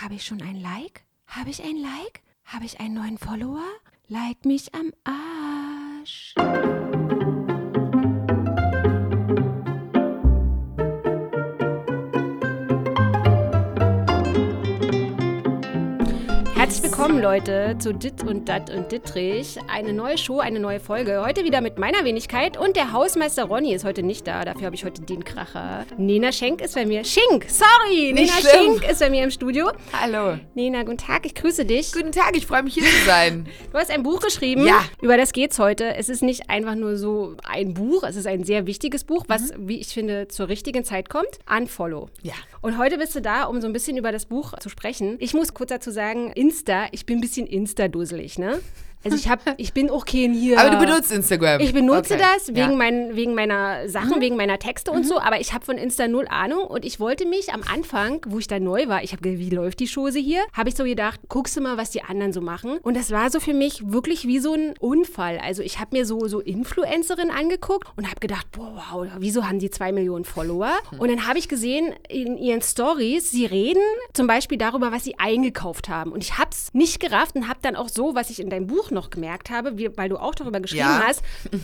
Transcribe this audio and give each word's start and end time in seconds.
Habe 0.00 0.14
ich 0.14 0.24
schon 0.24 0.40
ein 0.40 0.56
Like? 0.56 1.04
Habe 1.26 1.50
ich 1.50 1.62
ein 1.62 1.76
Like? 1.76 2.22
Habe 2.46 2.64
ich 2.64 2.80
einen 2.80 2.94
neuen 2.94 3.18
Follower? 3.18 3.66
Like 4.08 4.46
mich 4.46 4.74
am 4.74 4.92
Arsch. 5.04 6.34
Willkommen, 17.10 17.24
Leute, 17.24 17.76
zu 17.80 17.92
Dit 17.92 18.22
und 18.22 18.48
Dat 18.48 18.70
und 18.70 18.92
Dittrich. 18.92 19.58
Eine 19.66 19.92
neue 19.92 20.16
Show, 20.16 20.38
eine 20.38 20.60
neue 20.60 20.78
Folge. 20.78 21.24
Heute 21.24 21.42
wieder 21.42 21.60
mit 21.60 21.76
meiner 21.76 22.04
Wenigkeit 22.04 22.56
und 22.56 22.76
der 22.76 22.92
Hausmeister 22.92 23.46
Ronny 23.46 23.74
ist 23.74 23.84
heute 23.84 24.04
nicht 24.04 24.28
da. 24.28 24.44
Dafür 24.44 24.66
habe 24.66 24.76
ich 24.76 24.84
heute 24.84 25.02
den 25.02 25.24
Kracher. 25.24 25.86
Nena 25.96 26.30
Schenk 26.30 26.60
ist 26.60 26.76
bei 26.76 26.86
mir. 26.86 27.02
Schink, 27.02 27.46
sorry! 27.48 28.12
Nicht 28.12 28.32
Nena 28.32 28.48
schlimm. 28.48 28.74
Schenk 28.78 28.88
ist 28.88 29.00
bei 29.00 29.10
mir 29.10 29.24
im 29.24 29.32
Studio. 29.32 29.72
Hallo. 29.92 30.38
Nena, 30.54 30.84
guten 30.84 30.98
Tag, 30.98 31.26
ich 31.26 31.34
grüße 31.34 31.64
dich. 31.64 31.92
Guten 31.92 32.12
Tag, 32.12 32.36
ich 32.36 32.46
freue 32.46 32.62
mich 32.62 32.74
hier 32.74 32.84
zu 32.84 33.04
sein. 33.04 33.48
Du 33.72 33.78
hast 33.78 33.90
ein 33.90 34.02
Buch 34.02 34.20
geschrieben. 34.20 34.66
Ja. 34.66 34.84
Über 35.00 35.16
das 35.16 35.32
geht's 35.32 35.58
heute. 35.58 35.94
Es 35.94 36.08
ist 36.08 36.22
nicht 36.22 36.50
einfach 36.50 36.74
nur 36.74 36.96
so 36.96 37.36
ein 37.44 37.72
Buch, 37.74 38.02
es 38.02 38.16
ist 38.16 38.26
ein 38.26 38.42
sehr 38.44 38.66
wichtiges 38.66 39.04
Buch, 39.04 39.24
was, 39.28 39.52
wie 39.56 39.80
ich 39.80 39.88
finde, 39.88 40.28
zur 40.28 40.48
richtigen 40.48 40.84
Zeit 40.84 41.08
kommt. 41.08 41.38
Unfollow. 41.48 42.08
Ja. 42.22 42.34
Und 42.62 42.78
heute 42.78 42.98
bist 42.98 43.14
du 43.14 43.20
da, 43.20 43.44
um 43.44 43.60
so 43.60 43.66
ein 43.66 43.72
bisschen 43.72 43.96
über 43.96 44.12
das 44.12 44.26
Buch 44.26 44.58
zu 44.58 44.68
sprechen. 44.68 45.16
Ich 45.18 45.34
muss 45.34 45.54
kurz 45.54 45.70
dazu 45.70 45.90
sagen, 45.90 46.32
Insta, 46.32 46.88
ich 46.90 46.99
bin 47.06 47.18
ein 47.18 47.20
bisschen 47.20 47.46
Insta-dusselig, 47.46 48.38
ne? 48.38 48.60
Also 49.02 49.16
ich 49.16 49.30
hab, 49.30 49.40
ich 49.58 49.72
bin 49.72 49.88
auch 49.88 50.04
kein 50.04 50.34
hier. 50.34 50.58
Aber 50.60 50.68
du 50.68 50.78
benutzt 50.78 51.10
Instagram. 51.10 51.62
Ich 51.62 51.72
benutze 51.72 52.16
Okay. 52.16 52.22
das 52.36 52.48
wegen, 52.48 52.58
Ja. 52.58 52.66
Mhm. 52.68 52.76
mein, 52.76 53.16
wegen 53.16 53.34
meiner 53.34 53.88
Sachen, 53.88 54.20
wegen 54.20 54.36
meiner 54.36 54.58
Texte 54.58 54.90
und 54.90 55.06
so, 55.06 55.18
aber 55.18 55.40
ich 55.40 55.54
habe 55.54 55.64
von 55.64 55.78
Insta 55.78 56.06
null 56.06 56.26
Ahnung 56.28 56.64
und 56.66 56.84
ich 56.84 57.00
wollte 57.00 57.24
mich 57.26 57.50
am 57.50 57.62
Anfang, 57.72 58.20
wo 58.28 58.38
ich 58.38 58.46
da 58.46 58.60
neu 58.60 58.88
war, 58.88 59.02
ich 59.02 59.12
habe 59.12 59.22
gedacht, 59.22 59.38
wie 59.40 59.48
läuft 59.48 59.80
die 59.80 59.86
Chose 59.88 60.18
hier, 60.18 60.42
habe 60.52 60.68
ich 60.68 60.74
so 60.76 60.84
gedacht, 60.84 61.18
guckst 61.30 61.56
du 61.56 61.62
mal, 61.62 61.78
was 61.78 61.88
die 61.92 62.02
anderen 62.02 62.34
so 62.34 62.42
machen 62.42 62.76
und 62.82 62.94
das 62.94 63.10
war 63.10 63.30
so 63.30 63.40
für 63.40 63.54
mich 63.54 63.90
wirklich 63.90 64.26
wie 64.26 64.38
so 64.38 64.52
ein 64.52 64.74
Unfall. 64.80 65.38
Also 65.42 65.62
ich 65.62 65.78
habe 65.80 65.96
mir 65.96 66.04
so, 66.04 66.28
so 66.28 66.40
Influencerinnen 66.40 67.30
angeguckt 67.34 67.88
und 67.96 68.04
habe 68.06 68.20
gedacht, 68.20 68.48
boah, 68.52 68.82
wow, 68.92 69.06
wieso 69.18 69.48
haben 69.48 69.60
die 69.60 69.70
zwei 69.70 69.92
Millionen 69.92 70.26
Follower? 70.26 70.72
Und 70.98 71.08
dann 71.10 71.26
habe 71.26 71.38
ich 71.38 71.48
gesehen 71.48 71.94
in 72.10 72.36
ihren 72.36 72.60
Stories, 72.60 73.30
sie 73.30 73.46
reden 73.46 73.80
zum 74.12 74.26
Beispiel 74.26 74.58
darüber, 74.58 74.92
was 74.92 75.04
sie 75.04 75.18
eingekauft 75.18 75.88
haben 75.88 76.12
und 76.12 76.22
ich 76.22 76.36
habe 76.36 76.50
es 76.52 76.68
nicht 76.74 76.89
gerafft 76.98 77.36
und 77.36 77.46
habe 77.48 77.60
dann 77.62 77.76
auch 77.76 77.88
so, 77.88 78.14
was 78.14 78.30
ich 78.30 78.40
in 78.40 78.50
deinem 78.50 78.66
Buch 78.66 78.90
noch 78.90 79.10
gemerkt 79.10 79.50
habe, 79.50 79.78
wie, 79.78 79.96
weil 79.96 80.08
du 80.08 80.16
auch 80.16 80.34
darüber 80.34 80.60
geschrieben 80.60 80.80
Ja. 80.80 81.02
hast, 81.06 81.22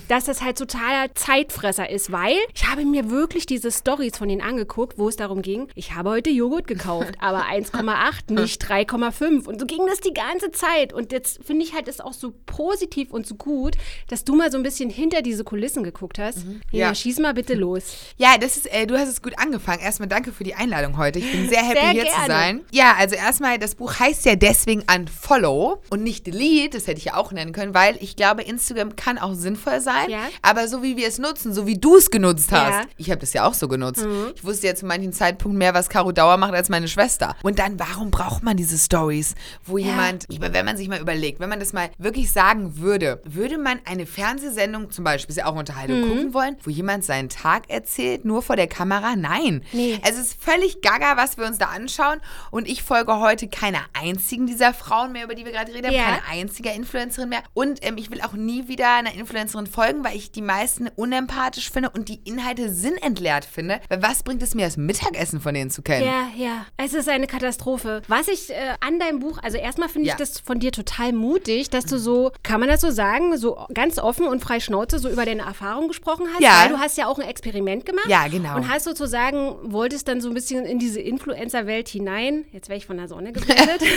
dass 0.09 0.25
das 0.27 0.43
halt 0.43 0.59
totaler 0.59 1.15
Zeitfresser 1.15 1.91
ist, 1.91 2.13
weil 2.13 2.37
ich 2.55 2.67
habe 2.69 2.85
mir 2.85 3.11
wirklich 3.11 3.47
diese 3.47 3.73
Stories 3.73 4.17
von 4.19 4.29
denen 4.29 4.41
angeguckt, 4.43 4.99
wo 4.99 5.09
es 5.09 5.17
darum 5.17 5.43
ging, 5.43 5.69
ich 5.75 5.95
habe 5.95 6.11
heute 6.11 6.31
Joghurt 6.31 6.67
gekauft, 6.67 7.15
aber 7.21 7.45
1,8, 7.47 8.33
nicht 8.33 8.63
3,5 8.65 9.47
und 9.47 9.59
so 9.61 9.67
ging 9.67 9.87
das 9.87 10.01
die 10.01 10.15
ganze 10.15 10.51
Zeit 10.53 10.93
und 10.93 11.13
jetzt 11.13 11.43
finde 11.45 11.65
ich 11.65 11.75
halt 11.75 11.89
es 11.89 12.01
auch 12.01 12.13
so 12.13 12.33
positiv 12.47 13.11
und 13.13 13.27
so 13.27 13.35
gut, 13.35 13.77
dass 14.09 14.25
du 14.25 14.35
mal 14.37 14.51
so 14.51 14.57
ein 14.59 14.63
bisschen 14.63 14.91
hinter 14.91 15.23
diese 15.23 15.43
Kulissen 15.45 15.83
geguckt 15.83 16.19
hast. 16.19 16.39
Ja, 16.71 16.89
Ja. 16.89 16.95
schieß 16.95 17.19
mal 17.19 17.35
bitte 17.35 17.55
los. 17.55 17.97
Ja, 18.17 18.37
das 18.39 18.57
ist, 18.57 18.73
äh, 18.73 18.87
du 18.87 18.99
hast 18.99 19.09
es 19.09 19.23
gut 19.23 19.39
angefangen. 19.39 19.81
Erstmal 19.81 20.09
danke 20.09 20.33
für 20.33 20.45
die 20.45 20.55
Einladung 20.55 20.97
heute. 20.99 21.19
Ich 21.19 21.31
bin 21.33 21.49
sehr 21.49 21.63
happy 21.63 21.81
Sehr 21.81 21.91
hier 21.91 22.03
gerne. 22.05 22.21
zu 22.21 22.27
sein. 22.27 22.61
Ja, 22.71 22.95
also 22.99 23.15
erstmal, 23.17 23.59
das 23.59 23.75
Buch 23.75 23.99
heißt 23.99 24.25
ja 24.27 24.37
deswegen 24.37 24.85
Unfollow 25.17 25.83
und 25.91 26.03
nicht 26.03 26.27
Delete. 26.27 26.77
Das 26.79 26.87
hätte 26.87 26.99
ich 26.99 27.07
ja 27.07 27.17
auch 27.17 27.33
nennen 27.33 27.53
können, 27.53 27.75
weil 27.75 27.97
ich 28.01 28.17
glaube, 28.17 28.43
Instagram 28.43 28.97
kann 28.97 29.19
auch 29.19 29.35
sinnvoll 29.35 29.81
sein. 29.81 30.11
Ja. 30.11 30.21
Aber 30.43 30.69
so 30.69 30.83
wie 30.83 30.97
wir 30.97 31.09
es 31.09 31.19
nutzen, 31.19 31.53
so 31.53 31.67
wie 31.67 31.79
du 31.79 31.97
es 31.97 32.11
genutzt 32.11 32.53
hast. 32.53 32.71
Ja. 32.73 32.83
Mhm. 32.83 32.89
Ich 32.97 33.11
habe 33.11 33.21
das 33.21 33.33
ja 33.33 33.45
auch 33.47 33.55
so 33.55 33.69
genutzt. 33.69 34.07
Ich 34.35 34.45
wusste 34.45 34.67
ja 34.69 34.75
zu 34.75 34.87
manchen 34.87 35.13
Zeitpunkt 35.13 35.57
mehr, 35.57 35.75
was 35.75 35.89
Caro 35.89 36.13
Dauer 36.13 36.37
macht, 36.37 36.55
als 36.55 36.69
meine 36.69 36.89
Schwester. 36.89 37.35
Und 37.43 37.59
dann, 37.59 37.79
warum 37.79 38.11
braucht 38.11 38.43
man 38.43 38.57
diese 38.57 38.79
Stories, 38.79 39.35
wo 39.65 39.79
jemand, 39.79 40.25
ich 40.29 40.39
meine, 40.41 40.55
wenn 40.55 40.65
man 40.67 40.77
sich 40.77 40.89
mal 40.89 41.01
überlegt, 41.01 41.41
wenn 41.41 41.49
man 41.49 41.61
das 41.61 41.73
mal 41.73 41.91
wirklich 41.99 42.31
sagen 42.33 42.79
würde, 42.79 43.23
würde 43.25 43.59
man 43.59 43.81
eine 43.85 44.07
Fernsehsendung, 44.07 44.91
zum 44.91 45.05
Beispiel, 45.05 45.31
ist 45.31 45.39
ja 45.39 45.47
auch 45.47 45.55
Unterhaltung, 45.57 46.01
Mhm. 46.01 46.09
gucken 46.09 46.35
wollen, 46.35 46.57
wo 46.63 46.71
jemand 46.71 47.05
seinen 47.05 47.29
Tag 47.29 47.69
erzählt, 47.71 48.25
nur 48.25 48.43
vor 48.43 48.57
der 48.57 48.67
Kamera? 48.67 49.17
Nein. 49.17 49.63
Nee. 49.73 49.99
Es 50.07 50.17
ist 50.19 50.37
völlig 50.43 50.83
gaga, 50.83 51.17
was 51.17 51.39
wir 51.39 51.47
uns 51.47 51.59
da 51.59 51.67
anschauen. 51.67 52.21
Und 52.51 52.69
ich 52.69 52.83
folge 52.83 53.19
heute 53.21 53.49
keiner 53.49 53.81
einzigen 53.95 54.47
dieser 54.47 54.75
Frauen 54.75 55.06
mehr, 55.13 55.25
über 55.25 55.35
die 55.35 55.45
wir 55.45 55.53
gerade 55.53 55.73
haben, 55.73 55.93
Ja. 55.93 56.05
keine 56.05 56.23
einziger 56.31 56.73
Influencerin 56.73 57.29
mehr. 57.29 57.43
Und 57.55 57.85
ähm, 57.85 57.97
ich 57.99 58.11
will 58.11 58.21
auch 58.23 58.33
nie 58.33 58.69
wieder 58.69 58.95
einer 58.97 59.15
Influencerin 59.15 59.67
folgen, 59.67 60.05
weil 60.05 60.17
ich 60.17 60.31
die 60.31 60.43
meisten 60.43 60.89
unempathisch 60.97 61.71
finde 61.71 61.91
und 61.91 62.09
die 62.09 62.21
Inhalte 62.25 62.71
sinnentleert 62.73 63.45
finde. 63.45 63.81
Weil 63.89 64.03
was 64.03 64.23
bringt 64.23 64.43
es 64.43 64.55
mir, 64.55 64.65
das 64.65 64.77
Mittagessen 64.77 65.41
von 65.41 65.55
denen 65.55 65.71
zu 65.71 65.83
kennen? 65.83 66.05
Ja, 66.07 66.29
ja. 66.37 66.67
Es 66.77 66.95
ist 66.95 67.09
eine 67.09 67.27
Katastrophe. 67.27 68.03
Was 68.09 68.29
ich 68.29 68.51
äh, 68.51 68.55
an 68.81 68.99
deinem 68.99 69.21
Buch, 69.21 69.39
also 69.43 69.57
erstmal 69.59 69.89
finde 69.89 70.07
ich 70.07 70.13
Ja. 70.13 70.17
das 70.19 70.41
von 70.41 70.59
dir 70.61 70.73
total 70.73 71.13
mutig, 71.13 71.71
dass 71.71 71.85
du 71.87 71.99
so, 71.99 72.33
kann 72.43 72.61
man 72.61 72.69
das 72.69 72.81
so 72.81 72.91
sagen, 72.91 73.37
so 73.37 73.59
ganz 73.75 73.99
offen 73.99 74.27
und 74.27 74.41
frei 74.43 74.61
Schnauze 74.61 74.99
so 74.99 75.09
über 75.09 75.25
deine 75.25 75.43
Erfahrungen 75.43 75.89
gesprochen 75.89 76.27
hast. 76.33 76.43
Ja. 76.43 76.63
Weil 76.63 76.69
du 76.71 76.79
hast 76.79 76.97
ja 76.99 77.07
auch 77.07 77.19
ein 77.19 77.29
Experiment 77.29 77.85
gemacht. 77.87 78.07
Ja, 78.09 78.27
genau. 78.29 78.57
Und 78.57 78.69
hast 78.69 78.85
sozusagen, 78.85 79.57
wolltest 79.63 80.09
dann 80.09 80.21
so 80.21 80.29
ein 80.29 80.35
bisschen 80.35 80.65
in 80.65 80.79
diese 80.79 81.01
Influencer-Welt 81.01 81.89
hinein. 81.89 82.45
Jetzt 82.53 82.69
werde 82.69 82.79
ich 82.79 82.87
von 82.87 82.97
der 82.97 83.09
Sonne 83.09 83.33
geblendet. 83.33 83.83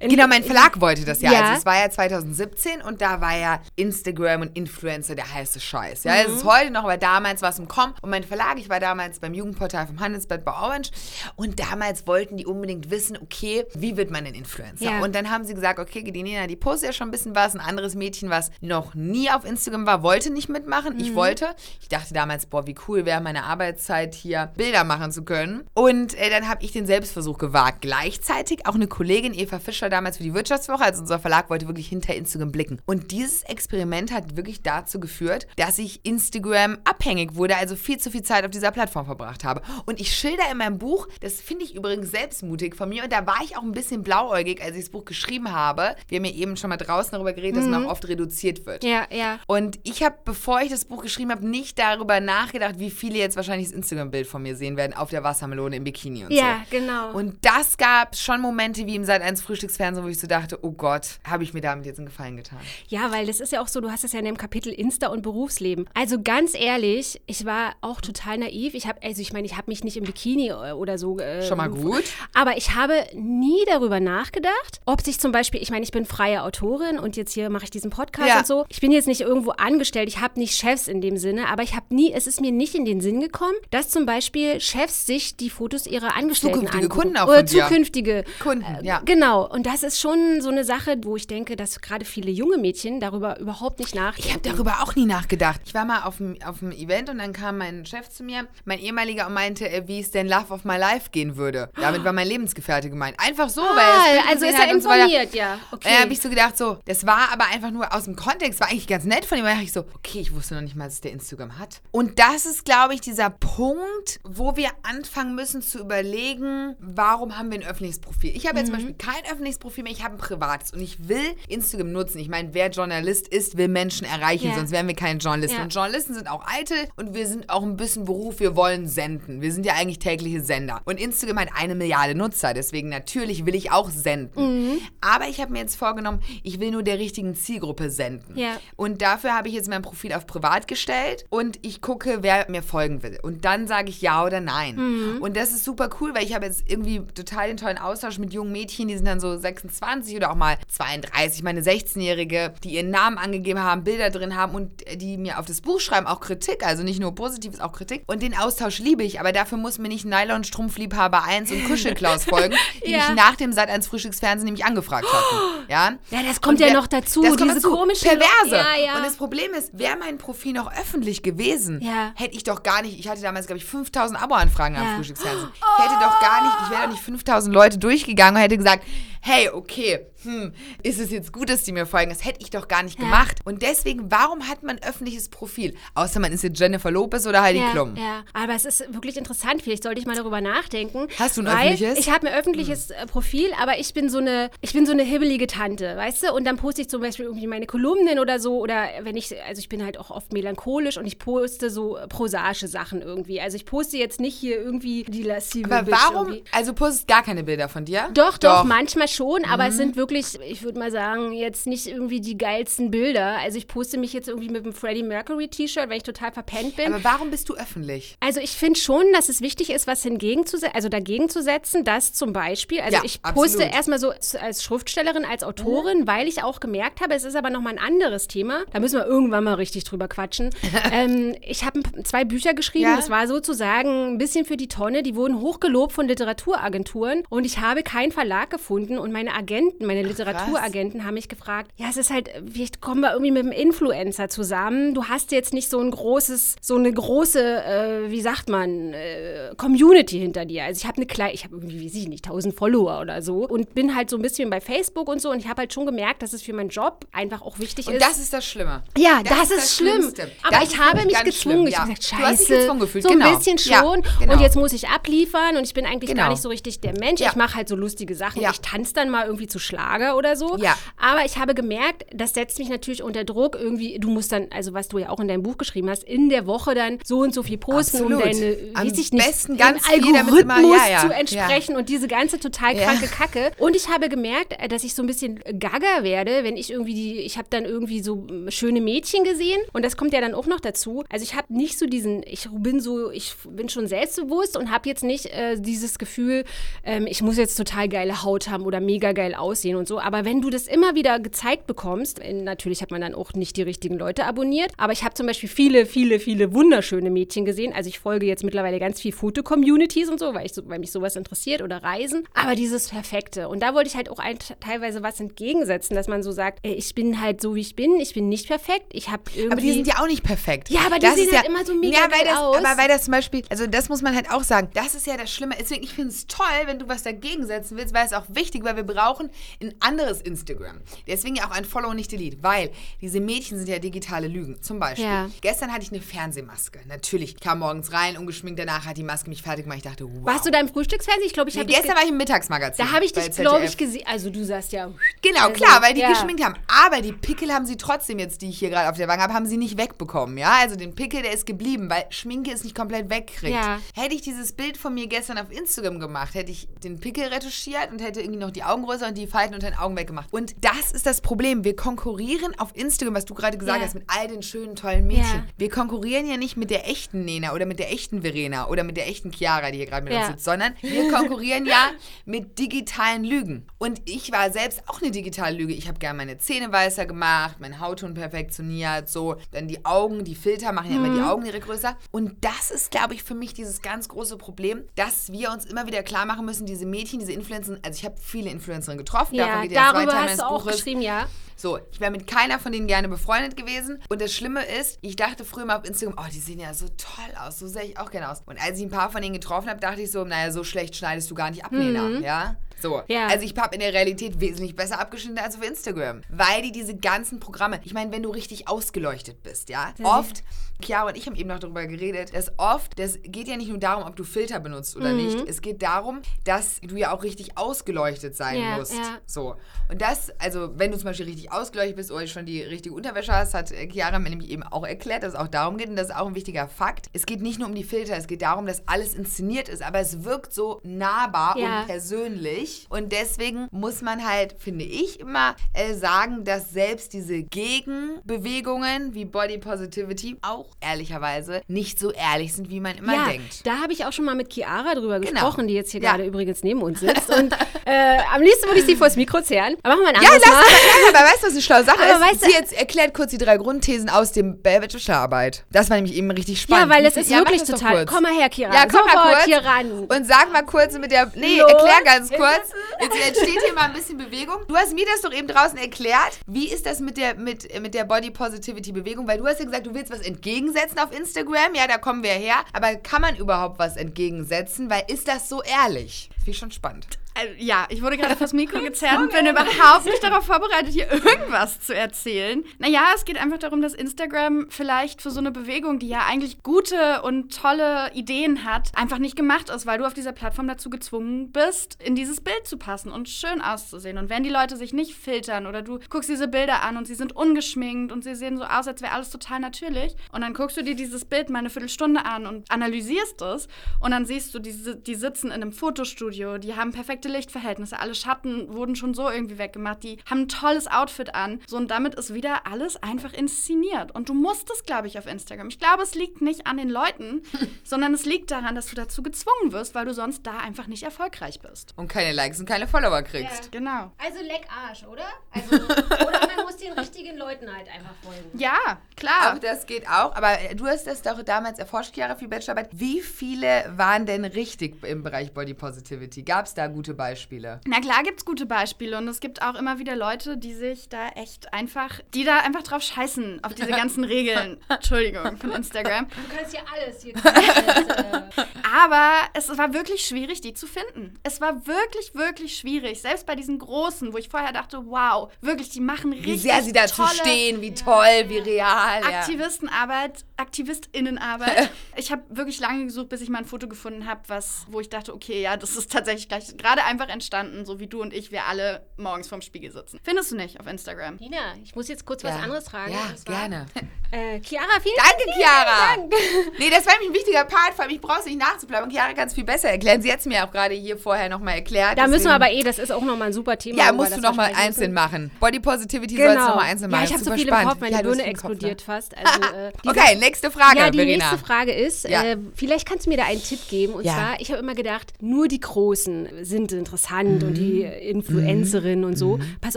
Genau, 0.00 0.28
mein 0.36 0.44
Verlag 0.44 0.80
wollte 0.80 1.04
das 1.04 1.22
ja. 1.22 1.32
Ja. 1.32 1.40
Also 1.40 1.58
es 1.58 1.66
war 1.66 1.78
ja 1.78 1.90
2017 1.90 2.82
und 2.82 3.00
da 3.00 3.20
war 3.20 3.36
ja 3.36 3.60
Instagram 3.76 4.42
und 4.42 4.56
Influencer 4.56 5.14
der 5.14 5.32
heiße 5.32 5.60
Scheiß. 5.60 6.04
Ja, 6.04 6.16
es 6.16 6.28
ist 6.28 6.44
heute 6.44 6.70
noch, 6.70 6.84
aber 6.84 6.96
damals 6.96 7.42
war 7.42 7.50
es 7.50 7.58
im 7.58 7.68
Kommen. 7.68 7.94
Und 8.02 8.10
mein 8.10 8.22
Verlag, 8.22 8.58
ich 8.58 8.68
war 8.68 8.80
damals 8.80 9.20
beim 9.20 9.34
Jugendportal 9.34 9.86
vom 9.86 10.00
Handelsblatt 10.00 10.44
bei 10.44 10.52
Orange 10.52 10.90
und 11.36 11.58
damals 11.58 12.06
wollten 12.06 12.36
die 12.36 12.46
unbedingt 12.46 12.90
wissen, 12.90 13.18
okay, 13.20 13.64
wie 13.74 13.96
wird 13.96 14.10
man 14.10 14.24
denn 14.24 14.34
Influencer? 14.34 14.84
Ja. 14.84 15.00
Und 15.00 15.14
dann 15.14 15.30
haben 15.30 15.44
sie 15.44 15.54
gesagt, 15.54 15.78
okay, 15.78 16.02
die 16.02 16.22
Nena, 16.22 16.46
die 16.46 16.56
postet 16.56 16.88
ja 16.88 16.92
schon 16.92 17.08
ein 17.08 17.12
bisschen 17.12 17.34
was. 17.34 17.54
Ein 17.54 17.60
anderes 17.60 17.94
Mädchen, 17.94 18.30
was 18.30 18.50
noch 18.60 18.94
nie 18.94 19.30
auf 19.30 19.44
Instagram 19.44 19.86
war, 19.86 20.02
wollte 20.02 20.30
nicht 20.32 20.48
mitmachen. 20.48 20.98
Ich 21.00 21.14
wollte. 21.14 21.48
Ich 21.80 21.88
dachte 21.88 22.12
damals, 22.14 22.46
boah, 22.46 22.66
wie 22.66 22.74
cool 22.88 23.06
wäre 23.06 23.20
meine 23.20 23.44
Arbeitszeit 23.44 24.14
hier 24.14 24.52
Bilder 24.56 24.84
machen 24.84 25.12
zu 25.12 25.24
können. 25.24 25.64
Und 25.74 26.14
äh, 26.14 26.30
dann 26.30 26.48
habe 26.48 26.64
ich 26.64 26.72
den 26.72 26.86
Selbstversuch 26.86 27.38
gewagt. 27.38 27.80
Gleichzeitig 27.80 28.66
auch 28.66 28.74
eine 28.74 28.86
Kollegin, 28.86 29.34
Eva 29.34 29.58
Fischer, 29.58 29.88
damals 29.88 30.18
für 30.18 30.25
die 30.26 30.34
Wirtschaftswoche, 30.34 30.84
also 30.84 31.02
unser 31.02 31.18
Verlag 31.18 31.48
wollte 31.50 31.66
wirklich 31.68 31.88
hinter 31.88 32.14
Instagram 32.14 32.52
blicken. 32.52 32.80
Und 32.86 33.10
dieses 33.12 33.42
Experiment 33.44 34.12
hat 34.12 34.36
wirklich 34.36 34.62
dazu 34.62 35.00
geführt, 35.00 35.46
dass 35.56 35.78
ich 35.78 36.04
Instagram 36.04 36.78
abhängig 36.84 37.34
wurde, 37.36 37.56
also 37.56 37.76
viel 37.76 37.98
zu 37.98 38.10
viel 38.10 38.22
Zeit 38.22 38.44
auf 38.44 38.50
dieser 38.50 38.70
Plattform 38.72 39.06
verbracht 39.06 39.44
habe. 39.44 39.62
Und 39.86 40.00
ich 40.00 40.14
schilder 40.14 40.44
in 40.50 40.58
meinem 40.58 40.78
Buch, 40.78 41.08
das 41.20 41.40
finde 41.40 41.64
ich 41.64 41.74
übrigens 41.74 42.10
selbstmutig 42.10 42.74
von 42.74 42.88
mir, 42.88 43.04
und 43.04 43.12
da 43.12 43.26
war 43.26 43.38
ich 43.44 43.56
auch 43.56 43.62
ein 43.62 43.72
bisschen 43.72 44.02
blauäugig, 44.02 44.62
als 44.62 44.76
ich 44.76 44.84
das 44.84 44.90
Buch 44.90 45.04
geschrieben 45.04 45.52
habe. 45.52 45.94
Wir 46.08 46.18
haben 46.18 46.24
ja 46.24 46.32
eben 46.32 46.56
schon 46.56 46.70
mal 46.70 46.76
draußen 46.76 47.12
darüber 47.12 47.32
geredet, 47.32 47.58
dass 47.58 47.66
man 47.66 47.86
auch 47.86 47.90
oft 47.92 48.08
reduziert 48.08 48.66
wird. 48.66 48.82
Ja, 48.84 49.06
ja. 49.10 49.38
Und 49.46 49.78
ich 49.84 50.02
habe, 50.02 50.16
bevor 50.24 50.60
ich 50.60 50.70
das 50.70 50.84
Buch 50.84 51.02
geschrieben 51.02 51.30
habe, 51.30 51.46
nicht 51.48 51.78
darüber 51.78 52.20
nachgedacht, 52.20 52.78
wie 52.78 52.90
viele 52.90 53.18
jetzt 53.18 53.36
wahrscheinlich 53.36 53.68
das 53.68 53.76
Instagram-Bild 53.76 54.26
von 54.26 54.42
mir 54.42 54.56
sehen 54.56 54.76
werden 54.76 54.92
auf 54.94 55.10
der 55.10 55.22
Wassermelone 55.22 55.76
im 55.76 55.84
Bikini 55.84 56.24
und 56.24 56.32
Ja, 56.32 56.62
so. 56.70 56.78
genau. 56.78 57.12
Und 57.12 57.36
das 57.42 57.76
gab 57.76 58.16
schon 58.16 58.40
Momente 58.40 58.86
wie 58.86 58.96
im 58.96 59.04
Sat 59.04 59.22
1 59.22 59.42
Frühstücksfernsehen, 59.42 60.05
wo 60.06 60.10
ich 60.10 60.18
so 60.20 60.26
dachte, 60.28 60.58
oh 60.62 60.70
Gott, 60.70 61.18
habe 61.24 61.42
ich 61.42 61.52
mir 61.52 61.60
damit 61.60 61.84
jetzt 61.84 61.98
einen 61.98 62.06
Gefallen 62.06 62.36
getan. 62.36 62.60
Ja, 62.88 63.10
weil 63.10 63.26
das 63.26 63.40
ist 63.40 63.50
ja 63.52 63.60
auch 63.60 63.66
so, 63.66 63.80
du 63.80 63.90
hast 63.90 64.04
es 64.04 64.12
ja 64.12 64.20
in 64.20 64.24
dem 64.24 64.36
Kapitel 64.36 64.72
Insta 64.72 65.08
und 65.08 65.22
Berufsleben. 65.22 65.88
Also 65.94 66.22
ganz 66.22 66.54
ehrlich, 66.54 67.20
ich 67.26 67.44
war 67.44 67.74
auch 67.80 68.00
total 68.00 68.38
naiv. 68.38 68.74
Ich 68.74 68.86
habe, 68.86 69.02
also 69.02 69.20
ich 69.20 69.32
meine, 69.32 69.46
ich 69.46 69.56
habe 69.56 69.64
mich 69.68 69.82
nicht 69.82 69.96
im 69.96 70.04
Bikini 70.04 70.48
äh, 70.50 70.72
oder 70.72 70.96
so. 70.96 71.18
Äh, 71.18 71.42
Schon 71.42 71.58
mal 71.58 71.68
gut. 71.68 72.04
Aber 72.34 72.56
ich 72.56 72.74
habe 72.76 73.04
nie 73.14 73.64
darüber 73.66 73.98
nachgedacht, 73.98 74.80
ob 74.86 75.00
sich 75.02 75.18
zum 75.18 75.32
Beispiel, 75.32 75.60
ich 75.60 75.70
meine, 75.70 75.82
ich 75.82 75.90
bin 75.90 76.04
freie 76.04 76.42
Autorin 76.44 76.98
und 77.00 77.16
jetzt 77.16 77.32
hier 77.32 77.50
mache 77.50 77.64
ich 77.64 77.70
diesen 77.70 77.90
Podcast 77.90 78.28
Ja. 78.28 78.38
und 78.38 78.46
so. 78.46 78.64
Ich 78.68 78.80
bin 78.80 78.92
jetzt 78.92 79.08
nicht 79.08 79.22
irgendwo 79.22 79.50
angestellt, 79.50 80.08
ich 80.08 80.20
habe 80.20 80.38
nicht 80.38 80.54
Chefs 80.54 80.86
in 80.86 81.00
dem 81.00 81.16
Sinne, 81.16 81.48
aber 81.48 81.64
ich 81.64 81.74
habe 81.74 81.92
nie, 81.92 82.12
es 82.12 82.28
ist 82.28 82.40
mir 82.40 82.52
nicht 82.52 82.76
in 82.76 82.84
den 82.84 83.00
Sinn 83.00 83.20
gekommen, 83.20 83.56
dass 83.70 83.88
zum 83.90 84.06
Beispiel 84.06 84.60
Chefs 84.60 85.04
sich 85.06 85.36
die 85.36 85.50
Fotos 85.50 85.86
ihrer 85.86 86.14
Angestellten 86.16 86.60
Zukünftige 86.60 86.84
angucken. 86.84 87.00
Kunden 87.02 87.16
auch 87.16 87.28
Oder 87.28 87.44
zukünftige 87.46 88.24
Kunden, 88.40 88.64
ja. 88.84 89.00
Genau, 89.04 89.46
und 89.48 89.66
das 89.66 89.82
ist 89.82 89.95
schon 90.00 90.40
so 90.40 90.50
eine 90.50 90.64
Sache, 90.64 90.96
wo 91.02 91.16
ich 91.16 91.26
denke, 91.26 91.56
dass 91.56 91.80
gerade 91.80 92.04
viele 92.04 92.30
junge 92.30 92.58
Mädchen 92.58 93.00
darüber 93.00 93.38
überhaupt 93.38 93.78
nicht 93.78 93.94
nachdenken. 93.94 94.28
Ich 94.28 94.34
habe 94.34 94.48
darüber 94.48 94.82
auch 94.82 94.94
nie 94.94 95.06
nachgedacht. 95.06 95.60
Ich 95.64 95.74
war 95.74 95.84
mal 95.84 96.02
auf 96.02 96.18
dem, 96.18 96.36
auf 96.44 96.60
dem 96.60 96.72
Event 96.72 97.08
und 97.10 97.18
dann 97.18 97.32
kam 97.32 97.58
mein 97.58 97.84
Chef 97.86 98.08
zu 98.08 98.22
mir, 98.22 98.46
mein 98.64 98.78
ehemaliger, 98.78 99.26
und 99.26 99.34
meinte, 99.34 99.68
äh, 99.68 99.86
wie 99.86 100.00
es 100.00 100.10
denn 100.10 100.28
Love 100.28 100.52
of 100.52 100.64
My 100.64 100.76
Life 100.76 101.10
gehen 101.10 101.36
würde. 101.36 101.70
Damit 101.80 102.04
war 102.04 102.12
mein 102.12 102.26
Lebensgefährte 102.28 102.90
gemeint. 102.90 103.16
Einfach 103.18 103.48
so, 103.48 103.62
weil 103.62 103.78
er 103.78 103.94
das 103.94 104.04
Bild 104.04 104.22
Ah, 104.26 104.30
also 104.30 104.46
ist 104.46 104.54
er 104.58 104.74
und 104.74 104.82
so 104.82 104.90
informiert, 104.90 105.34
ja. 105.34 105.58
Okay. 105.72 105.88
Da 105.90 106.00
habe 106.02 106.12
ich 106.12 106.20
so 106.20 106.28
gedacht, 106.28 106.56
so, 106.58 106.78
das 106.84 107.06
war 107.06 107.32
aber 107.32 107.44
einfach 107.52 107.70
nur 107.70 107.94
aus 107.94 108.04
dem 108.04 108.16
Kontext, 108.16 108.60
war 108.60 108.68
eigentlich 108.68 108.86
ganz 108.86 109.04
nett 109.04 109.24
von 109.24 109.38
ihm. 109.38 109.44
Da 109.44 109.50
dachte 109.50 109.64
ich 109.64 109.72
so, 109.72 109.84
okay, 109.94 110.20
ich 110.20 110.34
wusste 110.34 110.54
noch 110.54 110.62
nicht 110.62 110.76
mal, 110.76 110.84
dass 110.84 111.00
der 111.00 111.12
Instagram 111.12 111.58
hat. 111.58 111.80
Und 111.90 112.18
das 112.18 112.46
ist, 112.46 112.64
glaube 112.64 112.94
ich, 112.94 113.00
dieser 113.00 113.30
Punkt, 113.30 114.20
wo 114.24 114.56
wir 114.56 114.70
anfangen 114.82 115.34
müssen 115.34 115.62
zu 115.62 115.78
überlegen, 115.78 116.76
warum 116.80 117.36
haben 117.38 117.50
wir 117.50 117.58
ein 117.58 117.64
öffentliches 117.64 118.00
Profil? 118.00 118.36
Ich 118.36 118.46
habe 118.46 118.58
ja 118.58 118.64
zum 118.64 118.74
Beispiel 118.74 118.94
kein 118.94 119.24
öffentliches 119.24 119.58
Profil 119.58 119.84
mehr, 119.86 119.92
ich 119.92 120.04
habe 120.04 120.14
ein 120.16 120.18
privates 120.18 120.72
und 120.72 120.80
ich 120.80 121.08
will 121.08 121.16
Instagram 121.48 121.66
Instagram 121.76 121.92
nutzen. 121.92 122.18
Ich 122.18 122.28
meine, 122.28 122.54
wer 122.54 122.70
Journalist 122.70 123.28
ist, 123.28 123.56
will 123.56 123.68
Menschen 123.68 124.06
erreichen, 124.06 124.48
Ja. 124.48 124.54
sonst 124.54 124.70
wären 124.70 124.86
wir 124.86 124.94
keine 124.94 125.18
Journalisten. 125.18 125.56
Ja. 125.58 125.64
Und 125.64 125.74
Journalisten 125.74 126.14
sind 126.14 126.30
auch 126.30 126.44
eitel 126.46 126.76
und 126.96 127.14
wir 127.14 127.26
sind 127.26 127.50
auch 127.50 127.62
ein 127.62 127.76
bisschen 127.76 128.04
Beruf, 128.04 128.40
wir 128.40 128.56
wollen 128.56 128.86
senden. 128.88 129.40
Wir 129.40 129.52
sind 129.52 129.66
ja 129.66 129.74
eigentlich 129.74 129.98
tägliche 129.98 130.40
Sender. 130.40 130.80
Und 130.84 131.00
Instagram 131.00 131.40
hat 131.40 131.48
eine 131.56 131.74
Milliarde 131.74 132.14
Nutzer, 132.14 132.54
deswegen 132.54 132.88
natürlich 132.88 133.46
will 133.46 133.54
ich 133.54 133.72
auch 133.72 133.90
senden. 133.90 134.70
Mhm. 134.70 134.78
Aber 135.00 135.28
ich 135.28 135.40
habe 135.40 135.52
mir 135.52 135.58
jetzt 135.60 135.76
vorgenommen, 135.76 136.20
ich 136.42 136.60
will 136.60 136.70
nur 136.70 136.82
der 136.82 136.98
richtigen 136.98 137.34
Zielgruppe 137.34 137.90
senden. 137.90 138.36
Ja. 138.38 138.56
Und 138.76 139.02
dafür 139.02 139.34
habe 139.36 139.48
ich 139.48 139.54
jetzt 139.54 139.68
mein 139.68 139.82
Profil 139.82 140.12
auf 140.12 140.26
privat 140.26 140.68
gestellt 140.68 141.24
und 141.30 141.58
ich 141.62 141.80
gucke, 141.80 142.18
wer 142.22 142.50
mir 142.50 142.62
folgen 142.62 143.02
will. 143.02 143.18
Und 143.22 143.44
dann 143.44 143.66
sage 143.66 143.90
ich 143.90 144.00
ja 144.02 144.24
oder 144.24 144.40
nein. 144.40 144.76
Mhm. 144.76 145.22
Und 145.22 145.36
das 145.36 145.50
ist 145.50 145.64
super 145.64 145.90
cool, 146.00 146.14
weil 146.14 146.24
ich 146.24 146.34
habe 146.34 146.46
jetzt 146.46 146.64
irgendwie 146.70 147.00
total 147.14 147.48
den 147.48 147.56
tollen 147.56 147.78
Austausch 147.78 148.18
mit 148.18 148.32
jungen 148.32 148.52
Mädchen, 148.52 148.88
die 148.88 148.96
sind 148.96 149.06
dann 149.06 149.20
so 149.20 149.36
26 149.36 149.75
oder 150.16 150.30
auch 150.30 150.34
mal 150.36 150.56
32, 150.68 151.42
meine 151.42 151.60
16-Jährige, 151.62 152.54
die 152.64 152.70
ihren 152.70 152.90
Namen 152.90 153.18
angegeben 153.18 153.60
haben, 153.62 153.84
Bilder 153.84 154.10
drin 154.10 154.36
haben 154.36 154.54
und 154.54 154.70
die 154.94 155.16
mir 155.18 155.38
auf 155.38 155.46
das 155.46 155.60
Buch 155.60 155.80
schreiben, 155.80 156.06
auch 156.06 156.20
Kritik, 156.20 156.64
also 156.66 156.82
nicht 156.82 157.00
nur 157.00 157.14
Positives, 157.14 157.60
auch 157.60 157.72
Kritik. 157.72 158.02
Und 158.06 158.22
den 158.22 158.36
Austausch 158.36 158.78
liebe 158.78 159.02
ich, 159.02 159.20
aber 159.20 159.32
dafür 159.32 159.58
muss 159.58 159.78
mir 159.78 159.88
nicht 159.88 160.04
Nylon-Strumpfliebhaber 160.04 161.24
1 161.24 161.50
und 161.52 161.64
Kuschelklaus 161.66 162.24
folgen, 162.28 162.54
die 162.84 162.90
Ja. 162.92 163.08
mich 163.08 163.16
nach 163.16 163.36
dem 163.36 163.52
Sat 163.52 163.68
1 163.68 163.86
Frühstücksfernsehen 163.86 164.44
nämlich 164.46 164.64
angefragt 164.64 165.06
hatten. 165.12 165.36
Ja, 165.68 165.94
Ja, 166.10 166.22
das 166.22 166.40
kommt 166.40 166.54
Und 166.54 166.60
ja 166.60 166.68
wer- 166.68 166.74
noch 166.74 166.86
dazu, 166.86 167.22
Das 167.22 167.30
kommt 167.36 167.50
diese 167.50 167.54
dazu. 167.60 167.70
komische- 167.74 168.06
Perverse. 168.06 168.54
Ja, 168.54 168.76
ja. 168.86 168.96
Und 168.96 169.04
das 169.04 169.16
Problem 169.16 169.52
ist, 169.52 169.76
wäre 169.76 169.96
mein 169.96 170.16
Profil 170.16 170.52
noch 170.52 170.70
öffentlich 170.72 171.24
gewesen, 171.24 171.80
Ja. 171.82 172.12
hätte 172.14 172.36
ich 172.36 172.44
doch 172.44 172.62
gar 172.62 172.82
nicht, 172.82 173.00
ich 173.00 173.08
hatte 173.08 173.20
damals, 173.20 173.46
glaube 173.48 173.58
ich, 173.58 173.64
5000 173.64 174.22
Abo-Anfragen 174.22 174.76
am. 174.76 174.94
Frühstücksfernsehen. 174.94 175.48
Ich 175.78 175.84
hätte 175.84 175.94
doch 176.00 176.20
gar 176.20 176.42
nicht, 176.44 176.54
ich 176.64 176.70
wäre 176.70 176.82
doch 176.84 176.90
nicht 176.90 177.02
5000 177.02 177.52
Leute 177.52 177.78
durchgegangen 177.78 178.36
und 178.36 178.42
hätte 178.42 178.56
gesagt, 178.56 178.84
hey, 179.26 179.48
okay, 179.48 180.06
hm, 180.26 180.52
ist 180.82 180.98
es 181.00 181.10
jetzt 181.10 181.32
gut, 181.32 181.48
dass 181.48 181.62
die 181.64 181.72
mir 181.72 181.86
folgen? 181.86 182.10
Das 182.10 182.24
hätte 182.24 182.40
ich 182.40 182.50
doch 182.50 182.68
gar 182.68 182.82
nicht 182.82 182.98
gemacht. 182.98 183.38
Und 183.44 183.62
deswegen, 183.62 184.10
warum 184.10 184.48
hat 184.48 184.62
man 184.62 184.76
ein 184.78 184.82
öffentliches 184.88 185.28
Profil? 185.28 185.74
Außer 185.94 186.20
man 186.20 186.32
ist 186.32 186.42
jetzt 186.42 186.58
Jennifer 186.60 186.90
Lopez 186.90 187.26
oder 187.26 187.42
Heidi 187.42 187.60
ja, 187.60 187.70
Klum. 187.70 187.96
ja, 187.96 188.24
aber 188.34 188.54
es 188.54 188.64
ist 188.64 188.92
wirklich 188.92 189.16
interessant. 189.16 189.62
Vielleicht 189.62 189.82
sollte 189.84 190.00
ich 190.00 190.06
mal 190.06 190.16
darüber 190.16 190.40
nachdenken. 190.40 191.06
Hast 191.18 191.36
du 191.36 191.42
ein 191.42 191.46
öffentliches? 191.48 191.90
Hm. 191.94 191.96
Ich 191.98 192.10
habe 192.10 192.26
ein 192.28 192.34
öffentliches 192.34 192.90
äh, 192.90 193.06
Profil, 193.06 193.48
aber 193.60 193.78
ich 193.78 193.94
bin 193.94 194.08
so 194.10 194.18
eine, 194.18 194.50
ich 194.60 194.72
bin 194.72 194.84
so 194.86 194.92
eine 194.92 195.02
hibbelige 195.04 195.46
Tante, 195.46 195.96
weißt 195.96 196.24
du? 196.24 196.32
Und 196.34 196.44
dann 196.44 196.56
poste 196.56 196.82
ich 196.82 196.88
zum 196.90 197.00
Beispiel 197.00 197.26
irgendwie 197.26 197.46
meine 197.46 197.66
Kolumnen 197.66 198.18
oder 198.18 198.40
so 198.40 198.58
oder 198.58 198.84
wenn 199.02 199.16
ich, 199.16 199.34
also 199.46 199.58
ich 199.60 199.68
bin 199.68 199.84
halt 199.84 199.98
auch 199.98 200.10
oft 200.10 200.32
melancholisch 200.32 200.96
und 200.98 201.06
ich 201.06 201.18
poste 201.18 201.70
so 201.70 201.98
prosaische 202.08 202.66
Sachen 202.68 203.02
irgendwie. 203.02 203.40
Also 203.40 203.56
ich 203.56 203.64
poste 203.66 203.96
jetzt 203.96 204.20
nicht 204.20 204.36
hier 204.36 204.56
irgendwie 204.60 205.04
die 205.04 205.22
lassive 205.22 205.70
Aber 205.72 205.90
warum, 205.90 206.28
irgendwie. 206.28 206.44
also 206.52 206.72
postest 206.72 207.06
gar 207.08 207.22
keine 207.22 207.44
Bilder 207.44 207.68
von 207.68 207.84
dir? 207.84 208.08
Doch, 208.14 208.38
doch, 208.38 208.64
manchmal 208.64 209.08
schon, 209.08 209.44
aber 209.44 209.64
Mhm. 209.64 209.68
es 209.70 209.76
sind 209.76 209.96
wirklich, 209.96 210.15
ich 210.18 210.62
würde 210.62 210.78
mal 210.78 210.90
sagen, 210.90 211.32
jetzt 211.32 211.66
nicht 211.66 211.86
irgendwie 211.86 212.20
die 212.20 212.36
geilsten 212.38 212.90
Bilder. 212.90 213.38
Also 213.38 213.58
ich 213.58 213.66
poste 213.68 213.98
mich 213.98 214.12
jetzt 214.12 214.28
irgendwie 214.28 214.48
mit 214.48 214.64
einem 214.64 214.72
Freddie 214.72 215.02
Mercury 215.02 215.48
T-Shirt, 215.48 215.88
weil 215.88 215.98
ich 215.98 216.02
total 216.02 216.32
verpennt 216.32 216.76
bin. 216.76 216.92
Aber 216.92 217.04
warum 217.04 217.30
bist 217.30 217.48
du 217.48 217.54
öffentlich? 217.54 218.16
Also 218.20 218.40
ich 218.40 218.50
finde 218.52 218.78
schon, 218.78 219.04
dass 219.12 219.28
es 219.28 219.40
wichtig 219.40 219.70
ist, 219.70 219.86
was 219.86 220.02
hingegenzusetzen, 220.02 220.74
also 220.74 220.88
dagegen 220.88 221.28
zu 221.28 221.42
setzen, 221.42 221.84
dass 221.84 222.12
zum 222.12 222.32
Beispiel, 222.32 222.80
also 222.80 222.96
Ja, 222.96 223.02
ich 223.04 223.18
absolut. 223.22 223.50
poste 223.52 223.62
erstmal 223.64 223.98
so 223.98 224.10
als- 224.10 224.62
Schriftstellerin, 224.62 225.24
als 225.24 225.44
Autorin, 225.44 226.06
weil 226.06 226.26
ich 226.28 226.42
auch 226.42 226.60
gemerkt 226.60 227.00
habe, 227.00 227.14
es 227.14 227.24
ist 227.24 227.36
aber 227.36 227.50
nochmal 227.50 227.74
ein 227.74 227.78
anderes 227.78 228.26
Thema. 228.28 228.64
Da 228.72 228.80
müssen 228.80 228.98
wir 228.98 229.06
irgendwann 229.06 229.44
mal 229.44 229.54
richtig 229.54 229.84
drüber 229.84 230.08
quatschen. 230.08 230.50
ähm, 230.92 231.34
ich 231.42 231.64
habe 231.64 231.80
zwei 232.04 232.24
Bücher 232.24 232.54
geschrieben, 232.54 232.84
Ja. 232.86 232.96
das 232.96 233.10
war 233.10 233.26
sozusagen 233.28 234.14
ein 234.14 234.18
bisschen 234.18 234.44
für 234.44 234.56
die 234.56 234.68
Tonne. 234.68 235.02
Die 235.02 235.14
wurden 235.14 235.40
hochgelobt 235.40 235.92
von 235.92 236.08
Literaturagenturen 236.08 237.24
und 237.28 237.44
ich 237.44 237.58
habe 237.58 237.82
keinen 237.82 238.12
Verlag 238.12 238.50
gefunden 238.50 238.98
und 238.98 239.12
meine 239.12 239.34
Agenten, 239.34 239.86
meine 239.86 240.02
Literaturagenten 240.06 241.04
haben 241.04 241.14
mich 241.14 241.28
gefragt, 241.28 241.70
ja, 241.76 241.86
es 241.90 241.96
ist 241.96 242.10
halt, 242.10 242.30
vielleicht 242.52 242.80
kommen 242.80 243.00
wir 243.00 243.12
irgendwie 243.12 243.30
mit 243.32 243.42
einem 243.42 243.52
Influencer 243.52 244.28
zusammen. 244.28 244.94
Du 244.94 245.04
hast 245.04 245.32
jetzt 245.32 245.52
nicht 245.52 245.70
so 245.70 245.78
ein 245.80 245.90
großes, 245.90 246.56
so 246.60 246.76
eine 246.76 246.92
große, 246.92 247.40
äh, 247.64 248.10
wie 248.10 248.20
sagt 248.20 248.48
man, 248.48 248.92
äh, 248.92 249.52
Community 249.56 250.18
hinter 250.18 250.44
dir. 250.44 250.64
Also 250.64 250.80
ich 250.80 250.86
habe 250.86 250.96
eine 250.98 251.06
kleine, 251.06 251.32
ich 251.34 251.44
habe 251.44 251.56
irgendwie, 251.56 251.80
wie 251.80 251.86
ich 251.86 252.08
nicht, 252.08 252.24
1000 252.26 252.54
Follower 252.54 253.00
oder 253.00 253.22
so 253.22 253.46
und 253.48 253.74
bin 253.74 253.94
halt 253.94 254.10
so 254.10 254.16
ein 254.16 254.22
bisschen 254.22 254.50
bei 254.50 254.60
Facebook 254.60 255.08
und 255.08 255.20
so 255.20 255.30
und 255.30 255.38
ich 255.38 255.48
habe 255.48 255.60
halt 255.62 255.72
schon 255.72 255.86
gemerkt, 255.86 256.22
dass 256.22 256.32
es 256.32 256.42
für 256.42 256.52
meinen 256.52 256.68
Job 256.70 257.06
einfach 257.12 257.42
auch 257.42 257.58
wichtig 257.58 257.86
Und 257.86 257.94
ist. 257.94 258.02
das 258.06 258.18
ist 258.18 258.32
das 258.32 258.44
Schlimme. 258.46 258.82
Ja, 258.96 259.22
das, 259.22 259.50
ist 259.50 259.76
schlimm. 259.76 259.96
Schlimmste. 260.02 260.30
Aber 260.42 260.60
Das 260.60 260.72
ich 260.72 260.78
habe 260.78 261.04
mich 261.04 261.14
gezwungen. 261.24 261.32
schlimm, 261.32 261.66
Ich 261.66 261.72
ja. 261.74 261.80
habe 261.80 261.94
gesagt, 261.94 262.12
Du 262.12 262.16
hast 262.24 262.40
dich 262.40 262.46
scheiße. 262.48 262.60
gezwungen 262.60 262.80
gefühlt, 262.80 263.04
so 263.04 263.10
genau. 263.10 263.26
ein 263.28 263.36
bisschen 263.38 263.56
Ja, 263.70 263.80
schon. 263.80 264.02
genau. 264.20 264.32
Und 264.32 264.40
jetzt 264.40 264.56
muss 264.56 264.72
ich 264.72 264.88
abliefern 264.88 265.56
und 265.56 265.64
ich 265.64 265.74
bin 265.74 265.86
eigentlich 265.86 266.10
Genau. 266.10 266.22
gar 266.24 266.30
nicht 266.30 266.42
so 266.42 266.48
richtig 266.48 266.80
der 266.80 266.92
Mensch. 266.98 267.20
Ja. 267.20 267.30
Ich 267.30 267.36
mache 267.36 267.54
halt 267.56 267.68
so 267.68 267.76
lustige 267.76 268.14
Sachen. 268.14 268.40
Ja. 268.42 268.50
Ich 268.50 268.60
tanze 268.60 268.92
dann 268.94 269.10
mal 269.10 269.26
irgendwie 269.26 269.46
zu 269.46 269.58
Schlager 269.86 270.16
oder 270.16 270.36
so. 270.36 270.56
Ja. 270.58 270.76
Aber 270.96 271.24
ich 271.24 271.38
habe 271.38 271.54
gemerkt, 271.54 272.04
das 272.12 272.34
setzt 272.34 272.58
mich 272.58 272.68
natürlich 272.68 273.02
unter 273.02 273.24
Druck. 273.24 273.56
Irgendwie, 273.60 273.98
du 273.98 274.10
musst 274.10 274.32
dann, 274.32 274.48
also 274.50 274.72
was 274.74 274.88
du 274.88 274.98
ja 274.98 275.10
auch 275.10 275.20
in 275.20 275.28
deinem 275.28 275.42
Buch 275.42 275.58
geschrieben 275.58 275.88
hast, 275.90 276.02
in 276.04 276.28
der 276.28 276.46
Woche 276.46 276.74
dann 276.74 276.98
so 277.04 277.20
und 277.20 277.34
so 277.34 277.42
viel 277.42 277.58
posten, 277.58 277.98
Absolut. 277.98 278.24
um 278.24 278.30
deine, 278.30 278.56
Am 278.74 278.86
weiß 278.86 278.98
ich 278.98 279.12
nicht, 279.12 279.24
besten 279.26 279.56
ganz 279.56 279.88
Algorithmus 279.88 280.40
immer- 280.40 280.60
ja, 280.60 280.90
ja, 280.90 281.00
zu 281.00 281.06
ja. 281.08 281.12
entsprechen 281.12 281.76
und 281.76 281.88
diese 281.88 282.08
ganze 282.08 282.38
total 282.40 282.76
Ja. 282.76 282.84
kranke 282.84 283.06
Kacke. 283.06 283.50
Und 283.58 283.76
ich 283.76 283.88
habe 283.88 284.08
gemerkt, 284.08 284.54
äh, 284.58 284.68
dass 284.68 284.84
ich 284.84 284.94
so 284.94 285.02
ein 285.02 285.06
bisschen 285.06 285.38
gaga 285.58 286.02
werde, 286.02 286.42
wenn 286.44 286.56
ich 286.56 286.70
irgendwie 286.70 286.94
die, 286.94 287.18
ich 287.20 287.38
habe 287.38 287.46
dann 287.50 287.64
irgendwie 287.64 288.00
so 288.00 288.26
ähm, 288.28 288.50
schöne 288.50 288.80
Mädchen 288.80 289.24
gesehen 289.24 289.60
und 289.72 289.84
das 289.84 289.96
kommt 289.96 290.12
ja 290.12 290.20
dann 290.20 290.34
auch 290.34 290.46
noch 290.46 290.60
dazu. 290.60 291.04
Also 291.10 291.22
ich 291.22 291.34
habe 291.34 291.52
nicht 291.54 291.78
so 291.78 291.86
diesen, 291.86 292.22
ich 292.26 292.48
bin 292.52 292.80
so, 292.80 293.10
ich 293.10 293.34
bin 293.48 293.68
schon 293.68 293.86
selbstbewusst 293.86 294.56
und 294.56 294.70
habe 294.70 294.88
jetzt 294.88 295.04
nicht 295.04 295.26
äh, 295.26 295.56
dieses 295.58 295.98
Gefühl, 295.98 296.44
ähm, 296.84 297.06
ich 297.06 297.22
muss 297.22 297.36
jetzt 297.36 297.56
total 297.56 297.88
geile 297.88 298.22
Haut 298.24 298.48
haben 298.48 298.64
oder 298.64 298.80
mega 298.80 299.12
geil 299.12 299.34
aussehen 299.34 299.75
und 299.76 299.88
so. 299.88 300.00
Aber 300.00 300.24
wenn 300.24 300.40
du 300.40 300.50
das 300.50 300.66
immer 300.66 300.94
wieder 300.94 301.18
gezeigt 301.20 301.66
bekommst, 301.66 302.20
natürlich 302.24 302.82
hat 302.82 302.90
man 302.90 303.00
dann 303.00 303.14
auch 303.14 303.32
nicht 303.34 303.56
die 303.56 303.62
richtigen 303.62 303.98
Leute 303.98 304.24
abonniert, 304.24 304.72
aber 304.76 304.92
ich 304.92 305.04
habe 305.04 305.14
zum 305.14 305.26
Beispiel 305.26 305.48
viele, 305.48 305.86
viele, 305.86 306.20
viele 306.20 306.52
wunderschöne 306.52 307.10
Mädchen 307.10 307.44
gesehen. 307.44 307.72
Also 307.72 307.88
ich 307.88 307.98
folge 307.98 308.26
jetzt 308.26 308.44
mittlerweile 308.44 308.78
ganz 308.78 309.00
viel 309.00 309.12
Foto-Communities 309.12 310.08
und 310.08 310.18
so, 310.18 310.34
weil, 310.34 310.46
ich 310.46 310.52
so, 310.52 310.68
weil 310.68 310.78
mich 310.78 310.92
sowas 310.92 311.16
interessiert 311.16 311.62
oder 311.62 311.82
Reisen. 311.82 312.26
Aber 312.34 312.54
dieses 312.54 312.88
Perfekte. 312.88 313.48
Und 313.48 313.60
da 313.62 313.74
wollte 313.74 313.88
ich 313.88 313.96
halt 313.96 314.10
auch 314.10 314.18
ein, 314.18 314.38
teilweise 314.60 315.02
was 315.02 315.20
entgegensetzen, 315.20 315.94
dass 315.94 316.08
man 316.08 316.22
so 316.22 316.32
sagt, 316.32 316.60
ey, 316.62 316.74
ich 316.74 316.94
bin 316.94 317.20
halt 317.20 317.40
so, 317.40 317.54
wie 317.54 317.60
ich 317.60 317.76
bin, 317.76 318.00
ich 318.00 318.14
bin 318.14 318.28
nicht 318.28 318.46
perfekt, 318.46 318.86
ich 318.92 319.08
habe 319.10 319.22
irgendwie... 319.34 319.52
Aber 319.52 319.60
die 319.60 319.72
sind 319.72 319.86
ja 319.86 319.94
auch 320.00 320.06
nicht 320.06 320.22
perfekt. 320.22 320.70
Ja, 320.70 320.80
aber 320.86 320.98
die 320.98 321.06
sehen 321.08 321.32
halt 321.32 321.46
immer 321.46 321.64
so 321.64 321.74
mega 321.74 321.98
ja, 321.98 322.04
weil 322.10 322.24
das, 322.24 322.38
aus. 322.38 322.56
Aber 322.56 322.78
weil 322.78 322.88
das 322.88 323.04
zum 323.04 323.12
Beispiel, 323.12 323.42
also 323.50 323.66
das 323.66 323.88
muss 323.88 324.02
man 324.02 324.14
halt 324.14 324.30
auch 324.30 324.42
sagen, 324.42 324.68
das 324.74 324.94
ist 324.94 325.06
ja 325.06 325.16
das 325.16 325.32
Schlimme. 325.32 325.54
Deswegen, 325.58 325.82
ich 325.82 325.94
finde 325.94 326.10
es 326.10 326.26
toll, 326.26 326.46
wenn 326.66 326.78
du 326.78 326.88
was 326.88 327.02
dagegen 327.02 327.46
setzen 327.46 327.76
willst, 327.76 327.94
weil 327.94 328.06
es 328.06 328.12
auch 328.12 328.24
wichtig, 328.28 328.64
weil 328.64 328.76
wir 328.76 328.84
brauchen 328.84 329.30
ein 329.68 329.74
anderes 329.80 330.20
Instagram. 330.20 330.80
Deswegen 331.06 331.36
ja 331.36 331.46
auch 331.46 331.50
ein 331.50 331.64
Follow 331.64 331.88
und 331.90 331.96
nicht 331.96 332.10
Delete, 332.12 332.42
weil 332.42 332.70
diese 333.00 333.20
Mädchen 333.20 333.58
sind 333.58 333.68
ja 333.68 333.78
digitale 333.78 334.28
Lügen. 334.28 334.62
Zum 334.62 334.78
Beispiel, 334.78 335.04
Ja. 335.04 335.28
gestern 335.40 335.72
hatte 335.72 335.82
ich 335.82 335.92
eine 335.92 336.00
Fernsehmaske. 336.00 336.80
Natürlich, 336.86 337.34
ich 337.34 337.40
kam 337.40 337.60
morgens 337.60 337.92
rein, 337.92 338.16
ungeschminkt, 338.16 338.58
danach 338.58 338.86
hat 338.86 338.96
die 338.96 339.02
Maske 339.02 339.28
mich 339.30 339.42
fertig 339.42 339.64
gemacht. 339.64 339.78
Ich 339.78 339.84
dachte, 339.84 340.04
wow. 340.04 340.24
Warst 340.26 340.46
du 340.46 340.50
da 340.50 340.60
im 340.60 340.68
Frühstücksfernsehen? 340.68 341.26
Ich 341.26 341.32
glaube, 341.32 341.50
ich 341.50 341.56
habe 341.56 341.66
gestern 341.66 341.86
ge- 341.88 341.94
war 341.96 342.02
ich 342.04 342.10
im 342.10 342.16
Mittagsmagazin. 342.16 342.84
Da 342.84 342.92
habe 342.92 343.04
ich 343.04 343.12
dich, 343.12 343.30
glaube 343.36 343.64
ich, 343.64 343.76
gesehen. 343.76 344.04
Also 344.06 344.30
du 344.30 344.44
sagst 344.44 344.72
ja... 344.72 344.90
Genau, 345.22 345.40
Also, 345.48 345.52
klar, 345.52 345.82
weil 345.82 345.94
die 345.94 346.00
ja. 346.00 346.08
geschminkt 346.10 346.42
haben. 346.44 346.54
Aber 346.84 347.00
die 347.00 347.12
Pickel 347.12 347.52
haben 347.52 347.66
sie 347.66 347.76
trotzdem 347.76 348.18
jetzt, 348.18 348.42
die 348.42 348.50
ich 348.50 348.58
hier 348.58 348.70
gerade 348.70 348.90
auf 348.90 348.96
der 348.96 349.08
Wange 349.08 349.22
habe, 349.22 349.34
haben 349.34 349.46
sie 349.46 349.56
nicht 349.56 349.76
wegbekommen. 349.78 350.38
Ja, 350.38 350.58
also 350.60 350.76
den 350.76 350.94
Pickel, 350.94 351.22
der 351.22 351.32
ist 351.32 351.46
geblieben, 351.46 351.90
weil 351.90 352.04
Schminke 352.10 352.52
es 352.52 352.64
nicht 352.64 352.74
komplett 352.76 353.10
wegkriegt. 353.10 353.54
Ja. 353.54 353.80
Hätte 353.94 354.14
ich 354.14 354.22
dieses 354.22 354.52
Bild 354.52 354.76
von 354.76 354.94
mir 354.94 355.06
gestern 355.06 355.38
auf 355.38 355.50
Instagram 355.50 355.98
gemacht, 356.00 356.34
hätte 356.34 356.52
ich 356.52 356.68
den 356.84 357.00
Pickel 357.00 357.24
retuschiert 357.24 357.90
und 357.90 358.00
hätte 358.00 358.20
irgendwie 358.20 358.38
noch 358.38 358.50
die 358.50 358.62
Augen 358.62 358.84
größer 358.84 359.08
und 359.08 359.16
die 359.18 359.26
Falten 359.26 359.54
unter 359.56 359.70
den 359.70 359.78
Augen 359.78 359.96
weggemacht. 359.96 360.32
Und 360.32 360.54
das 360.60 360.92
ist 360.92 361.06
das 361.06 361.20
Problem. 361.20 361.64
Wir 361.64 361.74
konkurrieren 361.74 362.58
auf 362.58 362.70
Instagram, 362.76 363.14
was 363.14 363.24
du 363.24 363.34
gerade 363.34 363.58
gesagt 363.58 363.80
Ja. 363.80 363.84
hast, 363.86 363.94
mit 363.94 364.04
all 364.06 364.28
den 364.28 364.42
schönen, 364.42 364.76
tollen 364.76 365.06
Mädchen. 365.06 365.24
Ja. 365.24 365.44
Wir 365.56 365.70
konkurrieren 365.70 366.28
ja 366.28 366.36
nicht 366.36 366.56
mit 366.56 366.70
der 366.70 366.88
echten 366.88 367.24
Nena 367.24 367.52
oder 367.54 367.66
mit 367.66 367.78
der 367.78 367.92
echten 367.92 368.22
Verena 368.22 368.68
oder 368.68 368.84
mit 368.84 368.96
der 368.96 369.08
echten 369.08 369.32
Chiara, 369.32 369.70
die 369.70 369.78
hier 369.78 369.86
gerade 369.86 370.04
mit 370.04 370.12
Ja. 370.12 370.20
uns 370.20 370.28
sitzt, 370.28 370.44
sondern 370.44 370.74
wir 370.82 371.10
konkurrieren 371.12 371.66
ja 371.66 371.90
mit 372.24 372.58
digitalen 372.58 373.24
Lügen. 373.24 373.66
Und 373.78 374.00
ich 374.04 374.30
war 374.32 374.50
selbst 374.50 374.82
auch 374.86 375.00
eine 375.02 375.10
digitale 375.10 375.56
Lüge. 375.56 375.72
Ich 375.72 375.88
habe 375.88 375.98
gerne 375.98 376.16
meine 376.18 376.38
Zähne 376.38 376.70
weißer 376.72 377.06
gemacht, 377.06 377.56
mein 377.58 377.80
Hautton 377.80 378.14
perfektioniert, 378.14 379.08
so. 379.08 379.36
Dann 379.52 379.68
die 379.68 379.84
Augen, 379.84 380.24
die 380.24 380.34
Filter 380.34 380.72
machen 380.72 380.90
ja 380.90 380.96
immer 380.98 381.08
Mhm. 381.08 381.14
die 381.16 381.22
Augen 381.22 381.46
ihre 381.46 381.60
größer. 381.60 381.96
Und 382.10 382.32
das 382.44 382.70
ist, 382.70 382.90
glaube 382.90 383.14
ich, 383.14 383.22
für 383.22 383.34
mich 383.34 383.54
dieses 383.54 383.82
ganz 383.82 384.08
große 384.08 384.36
Problem, 384.36 384.84
dass 384.94 385.32
wir 385.32 385.50
uns 385.50 385.64
immer 385.64 385.86
wieder 385.86 386.02
klar 386.02 386.26
machen 386.26 386.44
müssen, 386.44 386.66
diese 386.66 386.86
Mädchen, 386.86 387.20
diese 387.20 387.32
Influencer, 387.32 387.78
also 387.82 387.96
ich 387.98 388.04
habe 388.04 388.16
viele 388.20 388.50
Influencerinnen 388.50 388.98
getroffen, 388.98 389.34
Ja, 389.46 389.62
geht 389.62 389.72
ja 389.72 389.92
darüber 389.92 390.22
hast 390.22 390.38
du 390.38 390.46
auch 390.46 390.62
Buches. 390.62 390.76
geschrieben, 390.76 391.00
ja. 391.00 391.26
So, 391.58 391.78
ich 391.90 392.00
wäre 392.00 392.10
mit 392.10 392.26
keiner 392.26 392.58
von 392.58 392.70
denen 392.70 392.86
gerne 392.86 393.08
befreundet 393.08 393.56
gewesen. 393.56 394.02
Und 394.10 394.20
das 394.20 394.32
Schlimme 394.34 394.62
ist, 394.64 394.98
ich 395.00 395.16
dachte 395.16 395.44
früher 395.44 395.64
mal 395.64 395.76
auf 395.78 395.84
Instagram, 395.86 396.16
oh, 396.18 396.28
die 396.30 396.38
sehen 396.38 396.60
ja 396.60 396.74
so 396.74 396.86
toll 396.88 397.34
aus, 397.40 397.58
so 397.58 397.66
sehe 397.66 397.84
ich 397.84 397.98
auch 397.98 398.10
gerne 398.10 398.30
aus. 398.30 398.42
Und 398.44 398.60
als 398.60 398.78
ich 398.78 398.84
ein 398.84 398.90
paar 398.90 399.10
von 399.10 399.22
denen 399.22 399.32
getroffen 399.32 399.70
habe, 399.70 399.80
dachte 399.80 400.02
ich 400.02 400.10
so, 400.10 400.24
naja, 400.24 400.52
so 400.52 400.64
schlecht 400.64 400.96
schneidest 400.96 401.30
du 401.30 401.34
gar 401.34 401.50
nicht 401.50 401.64
ab, 401.64 401.72
Lena. 401.72 402.08
Ja? 402.20 402.56
So. 402.80 403.02
Ja. 403.08 403.26
Also 403.28 403.44
ich 403.44 403.56
habe 403.56 403.74
in 403.74 403.80
der 403.80 403.92
Realität 403.92 404.40
wesentlich 404.40 404.76
besser 404.76 405.00
abgeschnitten 405.00 405.38
als 405.38 405.56
auf 405.56 405.62
Instagram. 405.66 406.20
Weil 406.28 406.62
die 406.62 406.72
diese 406.72 406.96
ganzen 406.96 407.40
Programme, 407.40 407.80
ich 407.84 407.94
meine, 407.94 408.12
wenn 408.12 408.22
du 408.22 408.30
richtig 408.30 408.68
ausgeleuchtet 408.68 409.42
bist, 409.42 409.68
ja, 409.70 409.92
oft, 410.02 410.42
Chiara 410.82 411.08
und 411.08 411.16
ich 411.16 411.26
haben 411.26 411.36
eben 411.36 411.48
noch 411.48 411.58
darüber 411.58 411.86
geredet, 411.86 412.34
dass 412.34 412.52
oft, 412.58 412.98
das 412.98 413.18
geht 413.22 413.48
ja 413.48 413.56
nicht 413.56 413.70
nur 413.70 413.78
darum, 413.78 414.04
ob 414.06 414.14
du 414.14 414.24
Filter 414.24 414.60
benutzt 414.60 414.94
oder 414.96 415.10
Mhm. 415.12 415.16
nicht. 415.16 415.48
Es 415.48 415.62
geht 415.62 415.80
darum, 415.82 416.20
dass 416.44 416.80
du 416.82 416.96
ja 416.96 417.14
auch 417.14 417.22
richtig 417.22 417.56
ausgeleuchtet 417.56 418.36
sein 418.36 418.60
Ja, 418.60 418.76
musst. 418.76 418.92
ja. 418.92 419.18
So. 419.24 419.56
Und 419.90 420.02
das, 420.02 420.30
also 420.38 420.70
wenn 420.78 420.90
du 420.92 420.98
zum 420.98 421.06
Beispiel 421.06 421.26
richtig 421.26 421.50
ausgeleuchtet 421.50 421.96
bist 421.96 422.10
oder 422.12 422.26
schon 422.26 422.44
die 422.44 422.60
richtige 422.62 422.94
Unterwäsche 422.94 423.32
hast, 423.32 423.54
hat 423.54 423.72
äh, 423.72 423.88
Chiara 423.90 424.18
mir 424.18 424.28
nämlich 424.28 424.50
eben 424.50 424.62
auch 424.64 424.84
erklärt, 424.86 425.22
dass 425.22 425.32
es 425.32 425.38
auch 425.38 425.48
darum 425.48 425.78
geht 425.78 425.88
und 425.88 425.96
das 425.96 426.08
ist 426.08 426.14
auch 426.16 426.26
ein 426.26 426.34
wichtiger 426.34 426.68
Fakt. 426.68 427.06
Es 427.14 427.24
geht 427.24 427.40
nicht 427.40 427.58
nur 427.58 427.68
um 427.68 427.74
die 427.74 427.84
Filter, 427.84 428.14
es 428.16 428.26
geht 428.26 428.42
darum, 428.42 428.66
dass 428.66 428.86
alles 428.86 429.14
inszeniert 429.14 429.70
ist, 429.70 429.82
aber 429.82 430.00
es 430.00 430.24
wirkt 430.24 430.52
so 430.52 430.80
nahbar 430.84 431.56
Ja. 431.58 431.80
und 431.80 431.86
persönlich. 431.86 432.65
Und 432.88 433.12
deswegen 433.12 433.68
muss 433.70 434.02
man 434.02 434.26
halt, 434.28 434.54
finde 434.58 434.84
ich, 434.84 435.20
immer 435.20 435.54
äh, 435.72 435.94
sagen, 435.94 436.44
dass 436.44 436.70
selbst 436.70 437.12
diese 437.12 437.42
Gegenbewegungen 437.42 439.14
wie 439.14 439.24
Body 439.24 439.58
Positivity 439.58 440.36
auch 440.42 440.66
ehrlicherweise 440.80 441.62
nicht 441.68 441.98
so 441.98 442.12
ehrlich 442.12 442.54
sind, 442.54 442.70
wie 442.70 442.80
man 442.80 442.96
immer 442.98 443.14
ja, 443.14 443.24
denkt. 443.28 443.66
da 443.66 443.78
habe 443.82 443.92
ich 443.92 444.04
auch 444.04 444.12
schon 444.12 444.24
mal 444.24 444.34
mit 444.34 444.52
Chiara 444.52 444.94
drüber 444.94 445.20
Genau. 445.20 445.32
gesprochen, 445.32 445.66
die 445.68 445.74
jetzt 445.74 445.92
hier 445.92 446.00
Ja. 446.00 446.12
gerade 446.12 446.24
übrigens 446.26 446.62
neben 446.62 446.82
uns 446.82 447.00
sitzt. 447.06 447.28
Und 447.30 447.52
äh, 447.84 448.18
am 448.34 448.42
liebsten 448.42 448.66
würde 448.66 448.80
ich 448.80 448.86
sie 448.86 448.96
vors 448.96 449.16
Mikro 449.16 449.40
zerren. 449.40 449.76
Aber 449.82 449.94
machen 449.96 450.04
wir 450.04 450.08
ein 450.16 450.22
Ja, 450.22 450.28
anderes 450.30 450.42
lass 450.44 450.52
Mal. 450.52 451.20
aber 451.20 451.26
weißt 451.30 451.42
du, 451.42 451.46
was 451.46 451.52
eine 451.52 451.62
schlaue 451.62 451.84
Sache 451.84 451.98
Aber 452.02 452.12
ist? 452.14 452.20
weißt 452.32 452.44
Sie 452.44 452.52
jetzt 452.52 452.72
erklärt 452.72 453.14
kurz 453.14 453.30
die 453.30 453.38
drei 453.38 453.56
Grundthesen 453.56 454.08
aus 454.08 454.32
dem 454.32 454.60
Bachelorarbeit. 454.62 455.64
Das 455.70 455.90
war 455.90 455.96
nämlich 455.96 456.14
eben 456.16 456.30
richtig 456.30 456.60
spannend. 456.60 456.90
Ja, 456.90 456.96
weil 456.96 457.04
es 457.06 457.16
ist 457.16 457.30
ja, 457.30 457.38
wirklich 457.38 457.62
das 457.62 457.80
total. 457.80 458.06
Komm 458.06 458.22
mal 458.22 458.32
her, 458.34 458.48
Chiara. 458.50 458.74
Ja, 458.74 458.86
komm 458.86 459.06
mal 459.06 459.32
kurz. 459.32 459.44
hier 459.44 459.58
ran. 459.64 459.90
Und 460.08 460.26
sag 460.26 460.52
mal 460.52 460.62
kurz 460.62 460.96
mit 460.98 461.10
der. 461.10 461.30
Nee, 461.34 461.58
Los, 461.58 461.70
erklär 461.72 462.02
ganz 462.04 462.30
kurz. 462.30 462.55
Jetzt- 462.58 462.74
Jetzt 463.00 463.26
entsteht 463.40 463.62
hier 463.64 463.74
mal 463.74 463.82
ein 463.84 463.92
bisschen 463.92 464.16
Bewegung. 464.18 464.56
Du 464.68 464.76
hast 464.76 464.94
mir 464.94 465.04
das 465.06 465.20
doch 465.22 465.32
eben 465.32 465.46
draußen 465.48 465.78
erklärt. 465.78 466.38
Wie 466.46 466.68
ist 466.68 466.86
das 466.86 467.00
mit 467.00 467.16
der, 467.16 467.34
mit, 467.34 467.80
mit 467.80 467.94
der 467.94 468.04
Body 468.04 468.30
Positivity 468.30 468.92
Bewegung? 468.92 469.26
Weil 469.28 469.38
du 469.38 469.46
hast 469.46 469.58
ja 469.60 469.64
gesagt, 469.66 469.86
du 469.86 469.94
willst 469.94 470.10
was 470.12 470.20
entgegensetzen 470.20 470.98
auf 470.98 471.12
Instagram. 471.16 471.74
Ja, 471.74 471.86
da 471.86 471.98
kommen 471.98 472.22
wir 472.22 472.30
her. 472.30 472.56
Aber 472.72 472.94
kann 472.96 473.20
man 473.22 473.36
überhaupt 473.36 473.78
was 473.78 473.96
entgegensetzen? 473.96 474.90
Weil 474.90 475.04
ist 475.08 475.28
das 475.28 475.48
so 475.48 475.62
ehrlich? 475.62 476.28
Das 476.34 476.36
finde 476.44 476.50
ich 476.50 476.58
schon 476.58 476.70
spannend. 476.72 477.06
Also, 477.38 477.52
ja, 477.58 477.86
ich 477.90 478.02
wurde 478.02 478.16
gerade 478.16 478.34
vors 478.34 478.54
Mikro 478.54 478.80
gezerrt 478.80 479.18
und 479.18 479.30
bin 479.30 479.46
überhaupt 479.46 480.06
nicht 480.06 480.22
darauf 480.22 480.46
vorbereitet, 480.46 480.94
hier 480.94 481.10
irgendwas 481.12 481.80
zu 481.80 481.94
erzählen. 481.94 482.64
Naja, 482.78 483.02
es 483.14 483.26
geht 483.26 483.36
einfach 483.38 483.58
darum, 483.58 483.82
dass 483.82 483.92
Instagram 483.92 484.68
vielleicht 484.70 485.20
für 485.20 485.30
so 485.30 485.40
eine 485.40 485.50
Bewegung, 485.50 485.98
die 485.98 486.08
ja 486.08 486.24
eigentlich 486.26 486.62
gute 486.62 487.20
und 487.22 487.54
tolle 487.54 488.10
Ideen 488.14 488.64
hat, 488.64 488.90
einfach 488.96 489.18
nicht 489.18 489.36
gemacht 489.36 489.68
ist, 489.68 489.84
weil 489.84 489.98
du 489.98 490.06
auf 490.06 490.14
dieser 490.14 490.32
Plattform 490.32 490.66
dazu 490.66 490.88
gezwungen 490.88 491.52
bist, 491.52 492.02
in 492.02 492.14
dieses 492.14 492.40
Bild 492.40 492.66
zu 492.66 492.78
passen 492.78 493.12
und 493.12 493.28
schön 493.28 493.60
auszusehen. 493.60 494.16
Und 494.16 494.30
wenn 494.30 494.42
die 494.42 494.48
Leute 494.48 494.78
sich 494.78 494.94
nicht 494.94 495.14
filtern 495.14 495.66
oder 495.66 495.82
du 495.82 495.98
guckst 496.08 496.30
diese 496.30 496.48
Bilder 496.48 496.82
an 496.82 496.96
und 496.96 497.06
sie 497.06 497.14
sind 497.14 497.36
ungeschminkt 497.36 498.12
und 498.12 498.24
sie 498.24 498.34
sehen 498.34 498.56
so 498.56 498.64
aus, 498.64 498.88
als 498.88 499.02
wäre 499.02 499.12
alles 499.12 499.28
total 499.28 499.60
natürlich 499.60 500.16
und 500.32 500.40
dann 500.40 500.54
guckst 500.54 500.78
du 500.78 500.82
dir 500.82 500.94
dieses 500.94 501.26
Bild 501.26 501.50
mal 501.50 501.58
eine 501.58 501.68
Viertelstunde 501.68 502.24
an 502.24 502.46
und 502.46 502.70
analysierst 502.70 503.42
es 503.42 503.68
und 504.00 504.12
dann 504.12 504.24
siehst 504.24 504.54
du, 504.54 504.58
die, 504.58 504.74
die 505.02 505.14
sitzen 505.14 505.48
in 505.48 505.52
einem 505.52 505.72
Fotostudio, 505.72 506.56
die 506.56 506.74
haben 506.74 506.92
perfekte 506.92 507.25
Lichtverhältnisse, 507.28 507.98
alle 507.98 508.14
Schatten 508.14 508.72
wurden 508.72 508.96
schon 508.96 509.14
so 509.14 509.30
irgendwie 509.30 509.58
weggemacht, 509.58 510.02
die 510.02 510.18
haben 510.28 510.42
ein 510.42 510.48
tolles 510.48 510.86
Outfit 510.86 511.34
an. 511.34 511.60
So 511.66 511.76
und 511.76 511.90
damit 511.90 512.14
ist 512.14 512.34
wieder 512.34 512.66
alles 512.66 513.02
einfach 513.02 513.32
inszeniert. 513.32 514.12
Und 514.14 514.28
du 514.28 514.34
musst 514.34 514.70
es, 514.70 514.84
glaube 514.84 515.06
ich, 515.06 515.18
auf 515.18 515.26
Instagram. 515.26 515.68
Ich 515.68 515.78
glaube, 515.78 516.02
es 516.02 516.14
liegt 516.14 516.40
nicht 516.40 516.66
an 516.66 516.76
den 516.76 516.90
Leuten, 516.90 517.42
sondern 517.84 518.14
es 518.14 518.24
liegt 518.24 518.50
daran, 518.50 518.74
dass 518.74 518.86
du 518.86 518.96
dazu 518.96 519.22
gezwungen 519.22 519.72
wirst, 519.72 519.94
weil 519.94 520.04
du 520.04 520.14
sonst 520.14 520.46
da 520.46 520.58
einfach 520.58 520.86
nicht 520.86 521.02
erfolgreich 521.02 521.60
bist. 521.60 521.94
Und 521.96 522.08
keine 522.08 522.32
Likes 522.32 522.60
und 522.60 522.66
keine 522.66 522.86
Follower 522.88 523.22
kriegst. 523.22 523.72
Genau. 523.72 524.12
Also 524.18 524.40
leck 524.42 524.66
Arsch, 524.70 525.04
oder? 525.04 525.26
Also, 525.50 525.76
oder 526.26 526.40
man 526.54 526.64
muss 526.64 526.76
den 526.76 526.92
richtigen 526.92 527.36
Leuten 527.36 527.72
halt 527.74 527.88
einfach 527.88 528.14
folgen. 528.22 528.58
Ja, 528.58 528.76
Auch 528.86 529.16
klar. 529.16 529.58
das 529.60 529.86
geht 529.86 530.08
auch, 530.08 530.34
aber 530.34 530.60
äh, 530.60 530.74
du 530.74 530.86
hast 530.86 531.06
das 531.06 531.22
doch 531.22 531.42
damals 531.42 531.78
erforscht, 531.78 532.14
Chiara, 532.14 532.34
für 532.34 532.44
die 532.44 532.48
Bachelorarbeit. 532.48 532.90
Wie 532.92 533.20
viele 533.20 533.84
waren 533.96 534.26
denn 534.26 534.44
richtig 534.44 535.02
im 535.04 535.22
Bereich 535.22 535.52
Body 535.52 535.74
Positivity? 535.74 536.42
Gab 536.42 536.66
es 536.66 536.74
da 536.74 536.86
gute 536.86 537.14
Beispiele? 537.16 537.80
Na 537.86 538.00
klar 538.00 538.22
gibt 538.22 538.40
es 538.40 538.44
gute 538.44 538.66
Beispiele 538.66 539.18
und 539.18 539.28
es 539.28 539.40
gibt 539.40 539.62
auch 539.62 539.74
immer 539.74 539.98
wieder 539.98 540.16
Leute, 540.16 540.56
die 540.56 540.74
sich 540.74 541.08
da 541.08 541.28
echt 541.30 541.72
einfach, 541.72 542.20
die 542.34 542.44
da 542.44 542.58
einfach 542.60 542.82
drauf 542.82 543.02
scheißen, 543.02 543.64
auf 543.64 543.74
diese 543.74 543.90
ganzen 543.90 544.24
Regeln. 544.24 544.78
Entschuldigung, 544.88 545.56
von 545.56 545.72
Instagram. 545.72 546.28
Du 546.28 546.56
kannst 546.56 546.74
hier 546.74 546.84
alles. 546.92 547.22
Hier 547.22 547.34
alles 547.44 548.56
äh, 548.56 548.64
Aber 548.94 549.32
es 549.54 549.76
war 549.76 549.92
wirklich 549.92 550.24
schwierig, 550.26 550.60
die 550.60 550.74
zu 550.74 550.86
finden. 550.86 551.38
Es 551.42 551.60
war 551.60 551.86
wirklich, 551.86 552.34
wirklich 552.34 552.76
schwierig. 552.76 553.20
Selbst 553.20 553.46
bei 553.46 553.54
diesen 553.54 553.78
Großen, 553.78 554.32
wo 554.32 554.38
ich 554.38 554.48
vorher 554.48 554.72
dachte, 554.72 555.06
wow, 555.06 555.52
wirklich, 555.60 555.90
die 555.90 556.00
machen 556.00 556.32
richtig 556.32 556.52
Wie 556.52 556.58
sehr 556.58 556.82
sie 556.82 556.92
dazu 556.92 557.22
tolle 557.22 557.34
stehen, 557.34 557.80
wie 557.80 557.94
toll, 557.94 558.44
wie 558.48 558.58
real. 558.58 559.22
Ja. 559.22 559.40
Aktivistenarbeit, 559.40 560.44
Aktivistinnenarbeit. 560.56 561.90
ich 562.16 562.30
habe 562.32 562.42
wirklich 562.48 562.80
lange 562.80 563.04
gesucht, 563.04 563.28
bis 563.28 563.40
ich 563.40 563.48
mal 563.48 563.58
ein 563.58 563.64
Foto 563.64 563.88
gefunden 563.88 564.26
habe, 564.26 564.42
was, 564.48 564.86
wo 564.88 565.00
ich 565.00 565.08
dachte, 565.08 565.34
okay, 565.34 565.62
ja, 565.62 565.76
das 565.76 565.96
ist 565.96 566.12
tatsächlich 566.12 566.48
gleich 566.48 566.76
gerade 566.76 567.04
einfach 567.06 567.28
entstanden, 567.28 567.84
so 567.86 567.98
wie 568.00 568.06
du 568.06 568.20
und 568.20 568.34
ich, 568.34 568.52
wir 568.52 568.64
alle 568.66 569.06
morgens 569.16 569.48
vorm 569.48 569.62
Spiegel 569.62 569.90
sitzen. 569.92 570.18
Findest 570.22 570.50
du 570.52 570.56
nicht 570.56 570.78
auf 570.80 570.86
Instagram? 570.86 571.36
Nina, 571.36 571.58
ich 571.82 571.94
muss 571.94 572.08
jetzt 572.08 572.26
kurz 572.26 572.44
was 572.44 572.54
Ja. 572.54 572.60
anderes 572.62 572.88
fragen. 572.88 573.12
Ja, 573.12 573.18
gerne. 573.44 573.86
Äh, 574.32 574.60
Chiara, 574.60 574.98
vielen 575.00 575.14
Danke, 575.18 575.44
vielen 575.44 575.54
Chiara. 575.56 576.16
Dank. 576.16 576.32
Nee, 576.80 576.90
das 576.90 577.06
war 577.06 577.12
nämlich 577.12 577.30
ein 577.30 577.34
wichtiger 577.34 577.64
Part, 577.64 577.94
vor 577.94 578.04
allem 578.04 578.12
ich 578.12 578.20
brauche 578.20 578.40
es 578.40 578.44
nicht 578.46 578.58
nachzuplappern. 578.58 579.08
Chiara 579.08 579.32
kann 579.34 579.46
es 579.46 579.54
viel 579.54 579.62
besser 579.62 579.88
erklären. 579.90 580.20
Sie 580.20 580.32
hat 580.32 580.40
es 580.40 580.46
mir 580.46 580.64
auch 580.66 580.72
gerade 580.72 580.94
hier 580.94 581.16
vorher 581.16 581.48
nochmal 581.48 581.76
erklärt. 581.76 582.18
Da 582.18 582.26
müssen 582.26 582.46
wir 582.46 582.58
deswegen- 582.58 582.64
aber 582.64 582.72
eh, 582.72 582.82
das 582.82 582.98
ist 582.98 583.12
auch 583.12 583.22
nochmal 583.22 583.46
ein 583.48 583.52
super 583.52 583.78
Thema. 583.78 583.98
Ja, 584.04 584.12
musst 584.12 584.36
du 584.36 584.40
nochmal 584.40 584.72
einzeln 584.74 585.12
machen. 585.12 585.52
Body 585.60 585.78
Positivity 585.78 586.34
sollst 586.36 586.50
du 586.50 586.54
Genau. 586.56 586.68
nochmal 586.70 586.86
einzeln 586.86 587.10
machen. 587.12 587.20
Ja, 587.22 587.26
ich 587.28 587.34
habe 587.34 587.44
so 587.44 587.52
viel 587.52 587.66
spannend. 587.68 587.84
im 587.84 587.88
Kopf, 587.90 588.00
meine 588.00 588.16
Ja, 588.16 588.22
Birne 588.22 588.42
im 588.50 588.56
Kopf, 588.56 588.64
ne? 588.64 588.72
explodiert 588.74 589.02
fast. 589.02 589.34
Also, 589.44 589.60
äh, 589.76 589.92
Okay, 590.04 590.34
nächste 590.40 590.70
Frage, 590.72 590.98
Ja, 590.98 591.10
die 591.10 591.18
Verena. 591.18 591.48
nächste 591.50 591.64
Frage 591.64 591.92
ist, 591.92 592.28
Ja. 592.28 592.42
äh, 592.42 592.56
vielleicht 592.74 593.08
kannst 593.08 593.26
du 593.26 593.30
mir 593.30 593.36
da 593.36 593.44
einen 593.44 593.62
Tipp 593.62 593.78
geben. 593.88 594.14
Und 594.14 594.24
Ja. 594.24 594.32
zwar, 594.34 594.60
ich 594.60 594.70
habe 594.72 594.80
immer 594.80 594.96
gedacht, 594.96 595.34
nur 595.40 595.68
die 595.68 595.78
Großen 595.80 596.48
sind 596.62 596.85
interessant 596.92 597.62
und 597.64 597.74
die 597.74 598.02
Influencerinnen 598.02 599.24
und 599.24 599.36
so. 599.36 599.58
Pass 599.80 599.96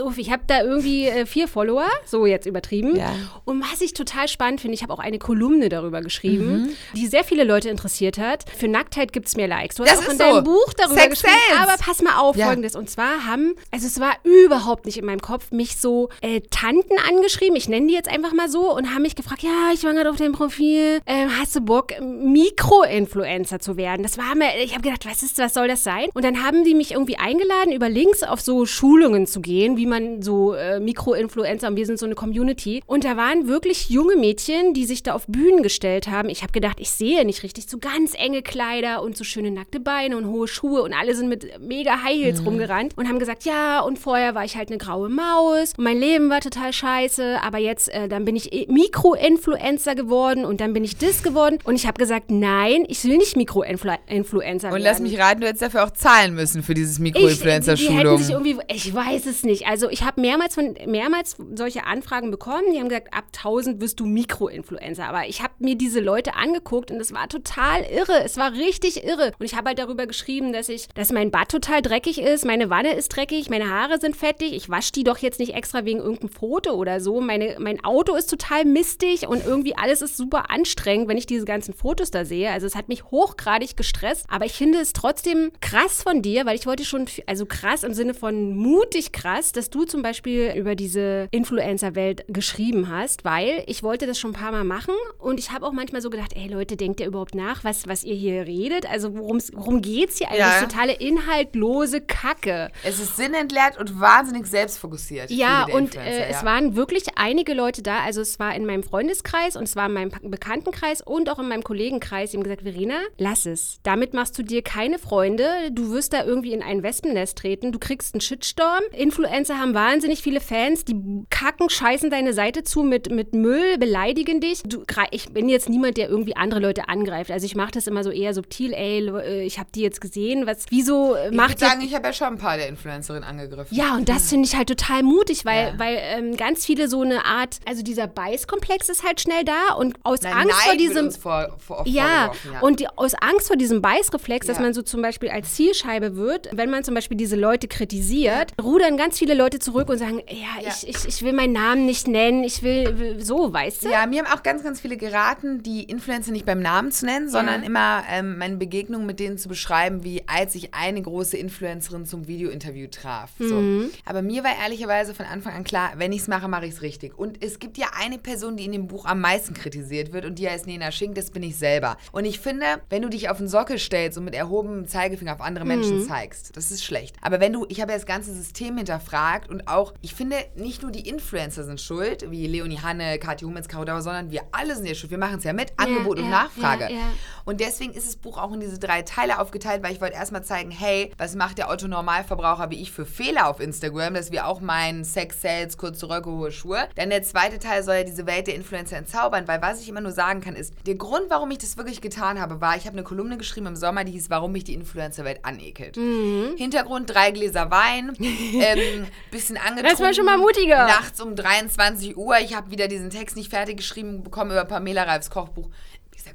auf, 0.00 0.18
ich 0.18 0.30
habe 0.30 0.42
da 0.46 0.62
irgendwie 0.62 1.06
äh, 1.06 1.26
vier 1.26 1.48
Follower, 1.48 1.86
so 2.04 2.26
jetzt 2.26 2.46
übertrieben. 2.46 2.96
Ja. 2.96 3.12
Und 3.44 3.62
was 3.62 3.80
ich 3.80 3.92
total 3.94 4.28
spannend 4.28 4.60
finde, 4.60 4.74
ich 4.74 4.82
habe 4.82 4.92
auch 4.92 4.98
eine 4.98 5.18
Kolumne 5.18 5.68
darüber 5.68 6.00
geschrieben, 6.00 6.40
Mhm. 6.50 6.68
die 6.96 7.06
sehr 7.06 7.24
viele 7.24 7.44
Leute 7.44 7.68
interessiert 7.68 8.18
hat. 8.18 8.44
Für 8.56 8.68
Nacktheit 8.68 9.12
gibt 9.12 9.28
es 9.28 9.36
mehr 9.36 9.48
Likes. 9.48 9.76
Du 9.76 9.82
hast 9.84 9.92
Das 9.92 9.98
auch 10.00 10.04
ist 10.04 10.12
in 10.12 10.18
deinem 10.18 10.36
so. 10.36 10.42
Buch 10.44 10.72
darüber 10.76 11.00
Sex 11.00 11.20
geschrieben. 11.22 11.36
sells. 11.48 11.60
Aber 11.68 11.76
pass 11.82 12.02
mal 12.02 12.18
auf, 12.18 12.36
Ja. 12.36 12.46
folgendes. 12.46 12.74
Und 12.76 12.88
zwar 12.90 13.26
haben, 13.26 13.54
also 13.70 13.86
es 13.86 14.00
war 14.00 14.12
überhaupt 14.24 14.86
nicht 14.86 14.96
in 14.98 15.04
meinem 15.06 15.20
Kopf, 15.20 15.50
mich 15.52 15.76
so 15.80 16.08
äh, 16.22 16.40
Tanten 16.50 16.94
angeschrieben, 17.08 17.56
ich 17.56 17.68
nenne 17.68 17.86
die 17.88 17.94
jetzt 17.94 18.08
einfach 18.08 18.32
mal 18.32 18.48
so, 18.48 18.74
und 18.74 18.94
haben 18.94 19.02
mich 19.02 19.16
gefragt, 19.16 19.42
ja, 19.42 19.70
ich 19.74 19.84
war 19.84 19.92
gerade 19.92 20.10
auf 20.10 20.16
deinem 20.16 20.32
Profil, 20.32 21.00
ähm, 21.06 21.28
hast 21.38 21.54
du 21.56 21.60
Bock, 21.60 21.92
Mikro-Influencer 22.00 23.58
zu 23.60 23.76
werden? 23.76 24.02
Das 24.02 24.18
war 24.18 24.34
mir, 24.34 24.48
ich 24.62 24.72
habe 24.72 24.82
gedacht, 24.82 25.06
was 25.06 25.22
ist, 25.22 25.38
was 25.38 25.54
soll 25.54 25.68
das 25.68 25.84
sein? 25.84 26.08
Und 26.14 26.24
dann 26.24 26.42
haben 26.44 26.64
die 26.64 26.74
mich 26.80 26.92
irgendwie 26.92 27.18
eingeladen, 27.18 27.72
über 27.72 27.90
Links 27.90 28.22
auf 28.22 28.40
so 28.40 28.64
Schulungen 28.64 29.26
zu 29.26 29.42
gehen, 29.42 29.76
wie 29.76 29.84
man 29.84 30.22
so 30.22 30.54
äh, 30.54 30.80
Mikro-Influencer, 30.80 31.68
und 31.68 31.76
wir 31.76 31.84
sind 31.84 31.98
so 31.98 32.06
eine 32.06 32.14
Community. 32.14 32.82
Und 32.86 33.04
da 33.04 33.18
waren 33.18 33.46
wirklich 33.48 33.90
junge 33.90 34.16
Mädchen, 34.16 34.72
die 34.72 34.86
sich 34.86 35.02
da 35.02 35.12
auf 35.12 35.26
Bühnen 35.26 35.62
gestellt 35.62 36.08
haben. 36.08 36.30
Ich 36.30 36.42
habe 36.42 36.52
gedacht, 36.52 36.78
ich 36.80 36.90
sehe 36.90 37.26
nicht 37.26 37.42
richtig, 37.42 37.68
so 37.68 37.76
ganz 37.76 38.14
enge 38.14 38.40
Kleider 38.40 39.02
und 39.02 39.14
so 39.14 39.24
schöne 39.24 39.50
nackte 39.50 39.78
Beine 39.78 40.16
und 40.16 40.26
hohe 40.26 40.48
Schuhe 40.48 40.82
und 40.82 40.94
alle 40.94 41.14
sind 41.14 41.28
mit 41.28 41.60
mega 41.60 42.02
High 42.02 42.16
Heels 42.16 42.46
rumgerannt 42.46 42.96
und 42.96 43.08
haben 43.08 43.18
gesagt, 43.18 43.44
ja, 43.44 43.80
und 43.80 43.98
vorher 43.98 44.34
war 44.34 44.46
ich 44.46 44.56
halt 44.56 44.70
eine 44.70 44.78
graue 44.78 45.10
Maus 45.10 45.74
und 45.76 45.84
mein 45.84 45.98
Leben 45.98 46.30
war 46.30 46.40
total 46.40 46.72
scheiße, 46.72 47.42
aber 47.42 47.58
jetzt, 47.58 47.92
äh, 47.92 48.08
dann 48.08 48.24
bin 48.24 48.36
ich 48.36 48.54
eh 48.54 48.66
Mikro-Influencer 48.70 49.94
geworden 49.94 50.46
und 50.46 50.62
dann 50.62 50.72
bin 50.72 50.82
ich 50.82 50.96
das 50.96 51.22
geworden 51.22 51.58
und 51.64 51.74
ich 51.74 51.86
habe 51.86 51.98
gesagt, 51.98 52.30
nein, 52.30 52.84
ich 52.88 53.04
will 53.04 53.18
nicht 53.18 53.36
Mikro-Influencer 53.36 54.68
werden. 54.68 54.74
Und 54.74 54.80
lass 54.80 55.00
mich 55.00 55.18
raten, 55.18 55.42
du 55.42 55.46
hättest 55.46 55.62
dafür 55.62 55.84
auch 55.84 55.90
zahlen 55.90 56.34
müssen 56.34 56.62
für 56.70 56.74
dieses 56.74 57.00
Ich, 57.00 57.04
die, 57.04 57.12
die 57.12 57.18
Mikroinfluencer-Schulung. 57.18 58.60
ich 58.68 58.94
weiß 58.94 59.26
es 59.26 59.42
nicht. 59.42 59.66
Also 59.66 59.90
ich 59.90 60.04
habe 60.04 60.20
mehrmals 60.20 60.54
von 60.54 60.76
mehrmals 60.86 61.36
solche 61.56 61.84
Anfragen 61.84 62.30
bekommen. 62.30 62.72
Die 62.72 62.78
haben 62.78 62.88
gesagt, 62.88 63.12
ab 63.12 63.24
1000 63.36 63.80
wirst 63.80 63.98
du 63.98 64.06
Mikroinfluencer. 64.06 65.08
Aber 65.08 65.26
ich 65.26 65.42
habe 65.42 65.52
mir 65.58 65.74
diese 65.74 65.98
Leute 65.98 66.36
angeguckt 66.36 66.92
und 66.92 67.00
es 67.00 67.12
war 67.12 67.28
total 67.28 67.82
irre. 67.82 68.22
Es 68.24 68.36
war 68.36 68.52
richtig 68.52 69.02
irre. 69.02 69.32
Und 69.40 69.46
ich 69.46 69.56
habe 69.56 69.70
halt 69.70 69.80
darüber 69.80 70.06
geschrieben, 70.06 70.52
dass 70.52 70.68
ich, 70.68 70.86
dass 70.94 71.10
mein 71.10 71.32
Bad 71.32 71.48
total 71.48 71.82
dreckig 71.82 72.20
ist, 72.20 72.44
meine 72.44 72.70
Wanne 72.70 72.94
ist 72.94 73.08
dreckig, 73.08 73.50
meine 73.50 73.68
Haare 73.68 73.98
sind 73.98 74.16
fettig. 74.16 74.52
Ich 74.52 74.70
wasche 74.70 74.92
die 74.92 75.02
doch 75.02 75.18
jetzt 75.18 75.40
nicht 75.40 75.54
extra 75.54 75.84
wegen 75.84 75.98
irgendeinem 75.98 76.30
Foto 76.30 76.74
oder 76.74 77.00
so. 77.00 77.20
Meine, 77.20 77.56
mein 77.58 77.82
Auto 77.84 78.14
ist 78.14 78.30
total 78.30 78.64
mistig 78.64 79.26
und 79.26 79.44
irgendwie 79.44 79.76
alles 79.76 80.02
ist 80.02 80.16
super 80.16 80.50
anstrengend, 80.50 81.08
wenn 81.08 81.18
ich 81.18 81.26
diese 81.26 81.46
ganzen 81.46 81.74
Fotos 81.74 82.12
da 82.12 82.24
sehe. 82.24 82.52
Also 82.52 82.68
es 82.68 82.76
hat 82.76 82.88
mich 82.88 83.06
hochgradig 83.10 83.76
gestresst. 83.76 84.26
Aber 84.28 84.44
ich 84.44 84.52
finde 84.52 84.78
es 84.78 84.92
trotzdem 84.92 85.50
krass 85.60 86.04
von 86.04 86.22
dir, 86.22 86.46
weil 86.46 86.54
ich 86.54 86.59
ich 86.60 86.66
wollte 86.66 86.84
schon, 86.84 87.06
also 87.26 87.46
krass 87.46 87.82
im 87.82 87.94
Sinne 87.94 88.14
von 88.14 88.54
mutig 88.56 89.12
krass, 89.12 89.52
dass 89.52 89.70
du 89.70 89.84
zum 89.84 90.02
Beispiel 90.02 90.52
über 90.56 90.74
diese 90.74 91.28
Influencer-Welt 91.30 92.24
geschrieben 92.28 92.88
hast, 92.88 93.24
weil 93.24 93.64
ich 93.66 93.82
wollte 93.82 94.06
das 94.06 94.18
schon 94.18 94.32
ein 94.32 94.34
paar 94.34 94.52
Mal 94.52 94.64
machen 94.64 94.94
und 95.18 95.40
ich 95.40 95.50
habe 95.50 95.66
auch 95.66 95.72
manchmal 95.72 96.02
so 96.02 96.10
gedacht, 96.10 96.32
ey 96.36 96.48
Leute, 96.48 96.76
denkt 96.76 97.00
ihr 97.00 97.06
überhaupt 97.06 97.34
nach, 97.34 97.64
was, 97.64 97.88
was 97.88 98.04
ihr 98.04 98.14
hier 98.14 98.46
redet? 98.46 98.88
Also 98.90 99.16
worum 99.16 99.82
geht's 99.82 100.18
hier 100.18 100.28
eigentlich? 100.28 100.40
Ja. 100.40 100.60
Totale 100.60 100.92
inhaltlose 100.92 102.02
Kacke. 102.02 102.70
Es 102.84 103.00
ist 103.00 103.16
sinnentleert 103.16 103.78
und 103.78 103.98
wahnsinnig 104.00 104.46
selbstfokussiert. 104.46 105.30
Ja, 105.30 105.66
und 105.72 105.96
äh, 105.96 106.26
es 106.28 106.42
ja. 106.42 106.44
waren 106.44 106.76
wirklich 106.76 107.04
einige 107.16 107.54
Leute 107.54 107.82
da. 107.82 108.00
Also 108.00 108.20
es 108.20 108.38
war 108.38 108.54
in 108.54 108.66
meinem 108.66 108.82
Freundeskreis 108.82 109.56
und 109.56 109.64
es 109.64 109.76
war 109.76 109.86
in 109.86 109.92
meinem 109.94 110.10
Bekanntenkreis 110.22 111.00
und 111.00 111.30
auch 111.30 111.38
in 111.38 111.48
meinem 111.48 111.64
Kollegenkreis. 111.64 112.30
Die 112.30 112.36
haben 112.36 112.44
gesagt, 112.44 112.62
Verena, 112.62 113.00
lass 113.18 113.46
es. 113.46 113.80
Damit 113.82 114.12
machst 114.12 114.38
du 114.38 114.42
dir 114.42 114.62
keine 114.62 114.98
Freunde. 114.98 115.70
Du 115.72 115.90
wirst 115.92 116.12
da 116.12 116.24
irgendwie 116.24 116.49
in 116.52 116.62
ein 116.62 116.82
Wespennest 116.82 117.38
treten. 117.38 117.72
Du 117.72 117.78
kriegst 117.78 118.14
einen 118.14 118.20
Shitstorm. 118.20 118.80
Influencer 118.92 119.58
haben 119.58 119.74
wahnsinnig 119.74 120.22
viele 120.22 120.40
Fans. 120.40 120.84
Die 120.84 120.94
kacken, 121.30 121.70
scheißen 121.70 122.10
deine 122.10 122.32
Seite 122.32 122.62
zu 122.62 122.82
mit, 122.82 123.10
mit 123.10 123.34
Müll, 123.34 123.78
beleidigen 123.78 124.40
dich. 124.40 124.62
Du, 124.64 124.84
ich 125.10 125.32
bin 125.32 125.48
jetzt 125.48 125.68
niemand, 125.68 125.96
der 125.96 126.08
irgendwie 126.08 126.36
andere 126.36 126.60
Leute 126.60 126.88
angreift. 126.88 127.30
Also 127.30 127.46
ich 127.46 127.54
mache 127.54 127.72
das 127.72 127.86
immer 127.86 128.04
so 128.04 128.10
eher 128.10 128.34
subtil. 128.34 128.72
Ey, 128.72 129.06
äh, 129.08 129.42
ich 129.44 129.58
habe 129.58 129.68
die 129.74 129.80
jetzt 129.82 130.00
gesehen. 130.00 130.46
Was, 130.46 130.64
wieso 130.70 131.14
äh, 131.14 131.28
Ich 131.30 131.36
macht 131.36 131.50
würde 131.60 131.64
ihr 131.64 131.68
sagen, 131.68 131.80
ich 131.82 131.94
habe 131.94 132.06
ja 132.08 132.12
schon 132.12 132.28
ein 132.28 132.38
paar 132.38 132.56
der 132.56 132.68
Influencerinnen 132.68 133.24
angegriffen. 133.24 133.76
ja, 133.76 133.94
und 133.94 134.08
das 134.08 134.28
finde 134.30 134.46
ich 134.46 134.56
halt 134.56 134.68
total 134.68 135.02
mutig, 135.02 135.44
weil, 135.44 135.68
Ja. 135.68 135.78
weil 135.78 135.98
ähm, 136.00 136.36
ganz 136.36 136.64
viele 136.66 136.88
so 136.88 137.02
eine 137.02 137.24
Art, 137.24 137.58
also 137.66 137.82
dieser 137.82 138.06
Beißkomplex 138.06 138.88
ist 138.88 139.04
halt 139.04 139.20
schnell 139.20 139.44
da 139.44 139.74
und 139.74 139.96
aus 140.04 140.22
Nein, 140.22 140.32
Angst 140.34 140.56
vor 140.62 140.76
diesem. 140.76 141.10
vor, 141.12 141.56
vor, 141.58 141.82
ja, 141.86 142.32
ja. 142.52 142.60
und 142.60 142.80
die, 142.80 142.88
aus 142.88 143.14
Angst 143.14 143.46
vor 143.48 143.56
diesem 143.56 143.82
Beißreflex, 143.82 144.46
dass 144.46 144.56
Ja. 144.56 144.62
man 144.62 144.74
so 144.74 144.82
zum 144.82 145.02
Beispiel 145.02 145.28
als 145.30 145.54
Zielscheibe 145.54 146.16
wird, 146.16 146.39
wenn 146.52 146.70
man 146.70 146.84
zum 146.84 146.94
Beispiel 146.94 147.16
diese 147.16 147.36
Leute 147.36 147.68
kritisiert, 147.68 148.52
rudern 148.62 148.96
ganz 148.96 149.18
viele 149.18 149.34
Leute 149.34 149.58
zurück 149.58 149.88
und 149.88 149.98
sagen, 149.98 150.22
ja, 150.28 150.62
Ja. 150.62 150.70
Ich, 150.70 150.88
ich, 150.88 151.08
ich 151.08 151.22
will 151.22 151.32
meinen 151.32 151.52
Namen 151.52 151.86
nicht 151.86 152.06
nennen, 152.08 152.44
ich 152.44 152.62
will, 152.62 153.16
so, 153.20 153.52
weißt 153.52 153.84
du? 153.84 153.90
Ja, 153.90 154.06
mir 154.06 154.24
haben 154.24 154.32
auch 154.38 154.42
ganz, 154.42 154.62
ganz 154.62 154.80
viele 154.80 154.96
geraten, 154.96 155.62
die 155.62 155.84
Influencer 155.84 156.32
nicht 156.32 156.46
beim 156.46 156.60
Namen 156.60 156.92
zu 156.92 157.06
nennen, 157.06 157.28
sondern 157.28 157.62
immer 157.62 158.02
ähm, 158.10 158.38
meine 158.38 158.56
Begegnung 158.56 159.06
mit 159.06 159.20
denen 159.20 159.38
zu 159.38 159.48
beschreiben, 159.48 160.04
wie 160.04 160.22
als 160.26 160.54
ich 160.54 160.74
eine 160.74 161.00
große 161.02 161.36
Influencerin 161.36 162.06
zum 162.06 162.26
Videointerview 162.28 162.88
traf. 162.88 163.30
So. 163.38 163.54
Mhm. 163.54 163.90
Aber 164.04 164.22
mir 164.22 164.44
war 164.44 164.52
ehrlicherweise 164.62 165.14
von 165.14 165.26
Anfang 165.26 165.54
an 165.54 165.64
klar, 165.64 165.92
wenn 165.96 166.12
ich 166.12 166.22
es 166.22 166.28
mache, 166.28 166.48
mache 166.48 166.66
ich 166.66 166.74
es 166.74 166.82
richtig. 166.82 167.18
Und 167.18 167.42
es 167.42 167.58
gibt 167.58 167.78
ja 167.78 167.88
eine 167.98 168.18
Person, 168.18 168.56
die 168.56 168.64
in 168.64 168.72
dem 168.72 168.86
Buch 168.86 169.06
am 169.06 169.20
meisten 169.20 169.54
kritisiert 169.54 170.12
wird 170.12 170.24
und 170.24 170.38
die 170.38 170.48
heißt 170.48 170.66
Nena 170.66 170.92
Schink, 170.92 171.14
das 171.14 171.30
bin 171.30 171.42
ich 171.42 171.56
selber. 171.56 171.96
Und 172.12 172.24
ich 172.24 172.40
finde, 172.40 172.66
wenn 172.90 173.02
du 173.02 173.08
dich 173.08 173.28
auf 173.28 173.38
den 173.38 173.48
Sockel 173.48 173.78
stellst 173.78 174.18
und 174.18 174.24
mit 174.24 174.34
erhobenem 174.34 174.86
Zeigefinger 174.86 175.34
auf 175.34 175.40
andere 175.40 175.64
Menschen 175.64 176.06
zeigst, 176.06 176.29
das 176.54 176.70
ist 176.70 176.84
schlecht. 176.84 177.16
Aber 177.22 177.40
wenn 177.40 177.52
du, 177.52 177.66
ich 177.68 177.80
habe 177.80 177.92
ja 177.92 177.98
das 177.98 178.06
ganze 178.06 178.32
System 178.34 178.76
hinterfragt 178.76 179.48
und 179.48 179.68
auch, 179.68 179.94
ich 180.00 180.14
finde, 180.14 180.36
nicht 180.56 180.82
nur 180.82 180.90
die 180.90 181.08
Influencer 181.08 181.64
sind 181.64 181.80
schuld, 181.80 182.30
wie 182.30 182.46
Leonie 182.46 182.78
Hanne, 182.78 183.18
Kathi 183.18 183.44
Hummels, 183.44 183.68
Caro 183.68 183.84
Dauer, 183.84 184.02
sondern 184.02 184.30
wir 184.30 184.42
alle 184.52 184.76
sind 184.76 184.86
ja 184.86 184.94
schuld. 184.94 185.10
Wir 185.10 185.18
machen 185.18 185.38
es 185.38 185.44
ja 185.44 185.52
mit, 185.52 185.72
Angebot 185.76 186.18
und 186.18 186.24
ja, 186.24 186.30
Nachfrage. 186.30 186.84
ja, 186.84 186.90
ja. 186.90 187.12
Und 187.44 187.60
deswegen 187.60 187.92
ist 187.92 188.06
das 188.06 188.16
Buch 188.16 188.38
auch 188.38 188.52
in 188.52 188.60
diese 188.60 188.78
drei 188.78 189.02
Teile 189.02 189.38
aufgeteilt, 189.40 189.82
weil 189.82 189.92
ich 189.92 190.00
wollte 190.00 190.14
erstmal 190.14 190.44
zeigen, 190.44 190.70
hey, 190.70 191.12
was 191.18 191.34
macht 191.34 191.58
der 191.58 191.68
Otto 191.68 191.88
Normalverbraucher 191.88 192.70
wie 192.70 192.80
ich 192.80 192.92
für 192.92 193.06
Fehler 193.06 193.48
auf 193.48 193.60
Instagram, 193.60 194.14
dass 194.14 194.30
wir 194.30 194.46
auch 194.46 194.60
meinen 194.60 195.04
Sex 195.04 195.42
Sales, 195.42 195.76
kurze 195.76 196.08
Röcke, 196.08 196.30
hohe 196.30 196.52
Schuhe. 196.52 196.88
Dann 196.94 197.10
der 197.10 197.22
zweite 197.22 197.58
Teil 197.58 197.82
soll 197.82 197.96
ja 197.96 198.04
diese 198.04 198.26
Welt 198.26 198.46
der 198.46 198.54
Influencer 198.54 198.96
entzaubern, 198.96 199.48
weil 199.48 199.62
was 199.62 199.80
ich 199.80 199.88
immer 199.88 200.00
nur 200.00 200.12
sagen 200.12 200.40
kann, 200.40 200.54
ist, 200.54 200.74
der 200.86 200.94
Grund, 200.94 201.24
warum 201.28 201.50
ich 201.50 201.58
das 201.58 201.76
wirklich 201.76 202.00
getan 202.00 202.40
habe, 202.40 202.60
war, 202.60 202.76
ich 202.76 202.86
habe 202.86 202.96
eine 202.96 203.02
Kolumne 203.04 203.38
geschrieben 203.38 203.66
im 203.66 203.76
Sommer, 203.76 204.04
die 204.04 204.12
hieß, 204.12 204.30
warum 204.30 204.52
mich 204.52 204.64
die 204.64 204.74
Influencer-Welt 204.74 205.44
anekelt. 205.44 205.96
Mhm. 205.96 206.19
Hintergrund, 206.56 207.10
drei 207.10 207.30
Gläser 207.30 207.70
Wein, 207.70 208.16
ähm, 208.20 209.06
bisschen 209.30 209.56
angetrunken. 209.56 209.90
Das 209.90 210.00
war 210.00 210.14
schon 210.14 210.24
mal 210.24 210.38
mutiger. 210.38 210.86
Nachts 210.86 211.20
um 211.20 211.36
23 211.36 212.16
Uhr. 212.16 212.38
Ich 212.38 212.54
habe 212.54 212.70
wieder 212.70 212.88
diesen 212.88 213.10
Text 213.10 213.36
nicht 213.36 213.50
fertig 213.50 213.76
geschrieben 213.78 214.22
bekommen 214.22 214.50
über 214.50 214.64
Pamela 214.64 215.04
Reifs 215.04 215.30
Kochbuch. 215.30 215.70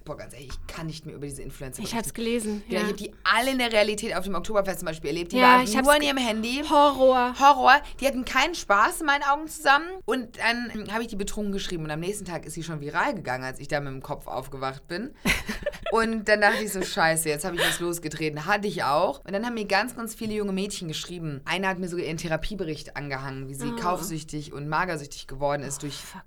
Boah, 0.03 0.17
ganz 0.17 0.33
ehrlich, 0.33 0.49
ich 0.49 0.67
kann 0.73 0.87
nicht 0.87 1.05
mehr 1.05 1.15
über 1.15 1.25
diese 1.25 1.41
Influencer 1.41 1.81
Ich 1.83 1.95
hab's 1.95 2.11
berichten. 2.11 2.15
gelesen. 2.15 2.63
Ja, 2.67 2.79
ich 2.81 2.85
habe 2.87 2.93
die 2.95 3.11
alle 3.23 3.51
in 3.51 3.57
der 3.59 3.71
Realität 3.71 4.15
auf 4.15 4.23
dem 4.25 4.35
Oktoberfest 4.35 4.79
zum 4.79 4.87
Beispiel 4.87 5.09
erlebt. 5.11 5.31
Die 5.31 5.37
Ja, 5.37 5.63
waren 5.65 5.83
nur 5.83 5.93
an 5.93 6.01
ihrem 6.01 6.17
Handy. 6.17 6.63
Horror. 6.69 7.33
Horror. 7.39 7.75
Die 7.99 8.07
hatten 8.07 8.25
keinen 8.25 8.55
Spaß 8.55 9.01
in 9.01 9.05
meinen 9.05 9.23
Augen 9.23 9.47
zusammen. 9.47 9.87
Und 10.05 10.37
dann 10.37 10.71
ähm, 10.73 10.91
habe 10.93 11.01
ich 11.03 11.07
die 11.07 11.15
betrunken 11.15 11.51
geschrieben. 11.53 11.83
Und 11.85 11.91
am 11.91 11.99
nächsten 11.99 12.25
Tag 12.25 12.45
ist 12.45 12.53
sie 12.53 12.63
schon 12.63 12.81
viral 12.81 13.13
gegangen, 13.15 13.43
als 13.43 13.59
ich 13.59 13.67
da 13.67 13.79
mit 13.79 13.93
dem 13.93 14.01
Kopf 14.01 14.27
aufgewacht 14.27 14.87
bin. 14.87 15.13
und 15.91 16.27
dann 16.27 16.41
dachte 16.41 16.63
ich 16.63 16.71
so, 16.71 16.81
scheiße, 16.81 17.29
jetzt 17.29 17.45
habe 17.45 17.55
ich 17.55 17.61
was 17.61 17.79
losgetreten. 17.79 18.45
Hatte 18.45 18.67
ich 18.67 18.83
auch. 18.83 19.23
Und 19.23 19.33
dann 19.33 19.45
haben 19.45 19.53
mir 19.53 19.65
ganz, 19.65 19.95
ganz 19.95 20.15
viele 20.15 20.33
junge 20.33 20.51
Mädchen 20.53 20.87
geschrieben. 20.87 21.41
Eine 21.45 21.67
hat 21.67 21.79
mir 21.79 21.87
sogar 21.87 22.05
ihren 22.05 22.17
Therapiebericht 22.17 22.95
angehangen, 22.97 23.47
wie 23.47 23.53
sie 23.53 23.65
Oh. 23.65 23.75
kaufsüchtig 23.77 24.53
und 24.53 24.67
magersüchtig 24.69 25.27
geworden 25.27 25.63
ist 25.63 25.81
durch 25.83 25.95
Fuck. 25.95 26.21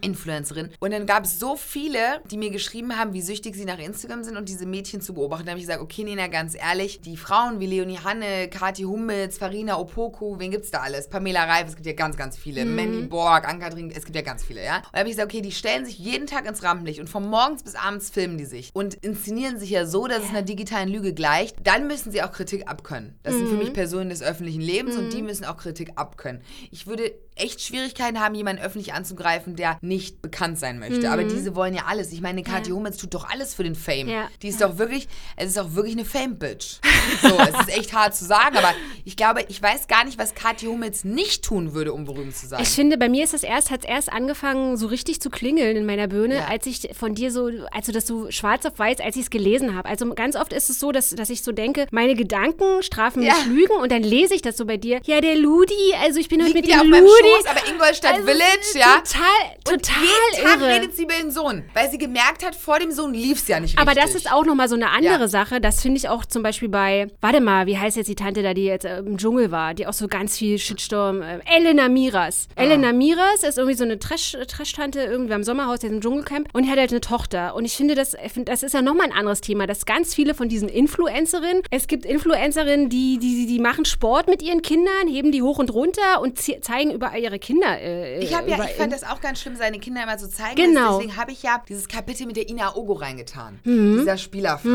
Influencerin. 0.00 0.70
Und 0.80 0.92
dann 0.92 1.06
gab 1.06 1.24
es 1.24 1.38
so 1.38 1.56
viele, 1.56 2.20
die 2.30 2.36
mir 2.36 2.50
geschrieben 2.50 2.96
haben, 2.96 3.07
wie 3.12 3.22
süchtig 3.22 3.56
sie 3.56 3.64
nach 3.64 3.78
Instagram 3.78 4.24
sind 4.24 4.36
und 4.36 4.48
diese 4.48 4.66
Mädchen 4.66 5.00
zu 5.00 5.14
beobachten. 5.14 5.46
Da 5.46 5.50
habe 5.52 5.60
ich 5.60 5.66
gesagt, 5.66 5.82
okay, 5.82 6.04
Nina, 6.04 6.28
ganz 6.28 6.54
ehrlich, 6.54 7.00
die 7.00 7.16
Frauen 7.16 7.60
wie 7.60 7.66
Leonie 7.66 7.98
Hanne, 7.98 8.48
Kathi 8.48 8.82
Hummels, 8.82 9.38
Farina 9.38 9.78
Opoku, 9.78 10.38
wen 10.38 10.50
gibt's 10.50 10.70
da 10.70 10.80
alles? 10.80 11.08
Pamela 11.08 11.44
Reif, 11.44 11.68
es 11.68 11.76
gibt 11.76 11.86
ja 11.86 11.92
ganz, 11.92 12.16
ganz 12.16 12.36
viele. 12.36 12.64
Mandy 12.64 13.02
Borg, 13.02 13.48
Ann-Kathrin, 13.48 13.90
es 13.90 14.04
gibt 14.04 14.16
ja 14.16 14.22
ganz 14.22 14.44
viele, 14.44 14.64
ja? 14.64 14.76
Und 14.76 14.84
da 14.92 14.98
habe 15.00 15.08
ich 15.08 15.16
gesagt, 15.16 15.32
okay, 15.32 15.42
die 15.42 15.52
stellen 15.52 15.84
sich 15.84 15.98
jeden 15.98 16.26
Tag 16.26 16.46
ins 16.46 16.62
Rampenlicht 16.62 17.00
und 17.00 17.08
von 17.08 17.28
morgens 17.28 17.62
bis 17.62 17.74
abends 17.74 18.10
filmen 18.10 18.38
die 18.38 18.44
sich 18.44 18.70
und 18.74 18.94
inszenieren 18.94 19.58
sich 19.58 19.70
ja 19.70 19.86
so, 19.86 20.06
dass 20.06 20.24
es 20.24 20.30
einer 20.30 20.42
digitalen 20.42 20.88
Lüge 20.88 21.12
gleicht. 21.12 21.56
Dann 21.64 21.86
müssen 21.86 22.12
sie 22.12 22.22
auch 22.22 22.32
Kritik 22.32 22.68
abkönnen. 22.68 23.18
Das 23.22 23.34
sind 23.34 23.48
für 23.48 23.56
mich 23.56 23.72
Personen 23.72 24.10
des 24.10 24.22
öffentlichen 24.22 24.60
Lebens 24.60 24.96
und 24.96 25.12
die 25.12 25.22
müssen 25.22 25.44
auch 25.44 25.56
Kritik 25.56 25.92
abkönnen. 25.96 26.42
Ich 26.70 26.86
würde 26.86 27.12
echt 27.38 27.62
Schwierigkeiten 27.62 28.20
haben, 28.20 28.34
jemanden 28.34 28.62
öffentlich 28.62 28.92
anzugreifen, 28.94 29.56
der 29.56 29.78
nicht 29.80 30.20
bekannt 30.22 30.58
sein 30.58 30.78
möchte. 30.78 31.10
Aber 31.10 31.24
diese 31.24 31.54
wollen 31.54 31.74
ja 31.74 31.84
alles. 31.86 32.12
Ich 32.12 32.20
meine, 32.20 32.42
Kathi 32.42 32.70
Hummels 32.70 32.97
tut 32.98 33.14
doch 33.14 33.28
alles 33.28 33.54
für 33.54 33.64
den 33.64 33.74
Fame. 33.74 34.08
Ja. 34.08 34.28
Die 34.42 34.48
ist 34.48 34.60
doch 34.60 34.78
wirklich, 34.78 35.08
es 35.36 35.50
ist 35.50 35.58
auch 35.58 35.74
wirklich 35.74 35.94
eine 35.94 36.04
Fame-Bitch. 36.04 36.78
So, 37.22 37.38
es 37.38 37.60
ist 37.68 37.76
echt 37.78 37.92
hart 37.92 38.14
zu 38.14 38.24
sagen, 38.24 38.56
aber 38.56 38.74
ich 39.04 39.16
glaube, 39.16 39.44
ich 39.48 39.60
weiß 39.62 39.88
gar 39.88 40.04
nicht, 40.04 40.18
was 40.18 40.34
Kathi 40.34 40.66
Hummels 40.66 41.04
nicht 41.04 41.42
tun 41.44 41.72
würde, 41.74 41.92
um 41.92 42.04
berühmt 42.04 42.36
zu 42.36 42.46
sein. 42.46 42.60
Ich 42.62 42.68
finde, 42.70 42.98
bei 42.98 43.08
mir 43.08 43.24
ist 43.24 43.32
das 43.34 43.42
erst, 43.42 43.70
hat 43.70 43.80
es 43.84 43.88
erst 43.88 44.12
angefangen, 44.12 44.76
so 44.76 44.86
richtig 44.88 45.20
zu 45.20 45.30
klingeln 45.30 45.76
in 45.76 45.86
meiner 45.86 46.08
Birne, 46.08 46.36
Ja. 46.36 46.46
als 46.48 46.66
ich 46.66 46.90
von 46.98 47.14
dir 47.14 47.30
so, 47.32 47.50
also 47.72 47.92
das 47.92 48.06
so 48.06 48.30
schwarz 48.30 48.66
auf 48.66 48.78
weiß, 48.78 49.00
als 49.00 49.16
ich 49.16 49.22
es 49.22 49.30
gelesen 49.30 49.74
habe. 49.76 49.88
Also 49.88 50.12
ganz 50.14 50.36
oft 50.36 50.52
ist 50.52 50.68
es 50.70 50.80
so, 50.80 50.92
dass, 50.92 51.10
dass 51.10 51.30
ich 51.30 51.42
so 51.42 51.52
denke, 51.52 51.86
meine 51.90 52.14
Gedanken 52.14 52.82
strafen 52.82 53.20
mich 53.20 53.28
Ja. 53.28 53.36
Lügen 53.46 53.74
und 53.80 53.90
dann 53.92 54.02
lese 54.02 54.34
ich 54.34 54.42
das 54.42 54.56
so 54.56 54.64
bei 54.66 54.76
dir. 54.76 55.00
Ja, 55.04 55.20
der 55.20 55.36
Ludi, 55.36 55.74
also 56.02 56.18
ich 56.18 56.28
bin 56.28 56.42
heute 56.42 56.54
mit 56.54 56.64
auf 56.72 56.80
dem 56.82 56.90
meinem 56.90 57.04
Ludi. 57.04 57.14
Schoß, 57.38 57.46
aber 57.46 57.68
Ingolstadt 57.68 58.14
Also, 58.14 58.26
Village, 58.26 58.78
ja. 58.78 59.02
Total, 59.02 59.74
Und 59.74 59.82
total 59.84 60.02
jeden 60.02 60.44
Tag 60.46 60.60
irre. 60.60 60.68
redet 60.68 60.96
sie 60.96 61.02
über 61.04 61.14
den 61.14 61.30
Sohn, 61.30 61.64
weil 61.74 61.90
sie 61.90 61.98
gemerkt 61.98 62.44
hat, 62.44 62.54
vor 62.54 62.77
dem 62.78 62.90
Sohn 62.92 63.12
lief 63.14 63.38
es 63.42 63.48
ja 63.48 63.60
nicht 63.60 63.78
Aber 63.78 63.90
richtig. 63.90 64.04
das 64.06 64.14
ist 64.14 64.32
auch 64.32 64.44
nochmal 64.44 64.68
so 64.68 64.74
eine 64.74 64.90
andere 64.90 65.20
Ja. 65.22 65.28
Sache. 65.28 65.60
Das 65.60 65.82
finde 65.82 65.98
ich 65.98 66.08
auch 66.08 66.24
zum 66.24 66.42
Beispiel 66.42 66.68
bei, 66.68 67.08
warte 67.20 67.40
mal, 67.40 67.66
wie 67.66 67.78
heißt 67.78 67.96
jetzt 67.96 68.08
die 68.08 68.14
Tante 68.14 68.42
da, 68.42 68.54
die 68.54 68.64
jetzt 68.64 68.84
äh, 68.84 68.98
im 68.98 69.16
Dschungel 69.18 69.50
war, 69.50 69.74
die 69.74 69.86
auch 69.86 69.92
so 69.92 70.08
ganz 70.08 70.36
viel 70.38 70.58
Shitstorm, 70.58 71.22
äh, 71.22 71.38
Elena 71.46 71.88
Miras. 71.88 72.48
Ah. 72.56 72.62
Elena 72.62 72.92
Miras 72.92 73.42
ist 73.42 73.58
irgendwie 73.58 73.76
so 73.76 73.84
eine 73.84 73.98
Trash- 73.98 74.36
Trash-Tante 74.46 75.00
irgendwie 75.00 75.34
am 75.34 75.42
Sommerhaus, 75.44 75.82
jetzt 75.82 75.92
im 75.92 76.00
Dschungelcamp 76.00 76.48
und 76.54 76.64
die 76.64 76.70
hat 76.70 76.78
halt 76.78 76.90
eine 76.90 77.00
Tochter. 77.00 77.54
Und 77.54 77.64
ich 77.64 77.74
finde, 77.76 77.94
das, 77.94 78.16
das 78.44 78.62
ist 78.62 78.74
ja 78.74 78.82
nochmal 78.82 79.06
ein 79.06 79.12
anderes 79.12 79.40
Thema, 79.40 79.66
dass 79.66 79.86
ganz 79.86 80.14
viele 80.14 80.34
von 80.34 80.48
diesen 80.48 80.68
Influencerinnen, 80.68 81.62
es 81.70 81.86
gibt 81.86 82.04
Influencerinnen, 82.04 82.88
die, 82.88 83.18
die, 83.18 83.46
die 83.46 83.58
machen 83.58 83.84
Sport 83.84 84.28
mit 84.28 84.42
ihren 84.42 84.62
Kindern, 84.62 85.06
heben 85.08 85.32
die 85.32 85.42
hoch 85.42 85.58
und 85.58 85.72
runter 85.72 86.20
und 86.20 86.38
zeigen 86.38 86.92
überall 86.92 87.20
ihre 87.20 87.38
Kinder. 87.38 87.80
Äh, 87.80 88.20
Ich, 88.20 88.30
ja, 88.30 88.40
ich 88.46 88.54
fand 88.76 88.92
das 88.92 89.04
auch 89.04 89.20
ganz 89.20 89.40
schlimm, 89.40 89.56
seine 89.56 89.78
Kinder 89.78 90.02
immer 90.02 90.18
so 90.18 90.26
zeigen. 90.26 90.56
Genau. 90.56 90.98
Deswegen 90.98 91.16
habe 91.16 91.32
ich 91.32 91.42
ja 91.42 91.62
dieses 91.68 91.88
Kapitel 91.88 92.26
mit 92.26 92.36
der 92.36 92.48
Ina 92.48 92.67
Ogo 92.76 92.94
reingetan. 92.94 93.60
Mhm. 93.64 93.98
Dieser 93.98 94.16
Spielerfrau. 94.18 94.68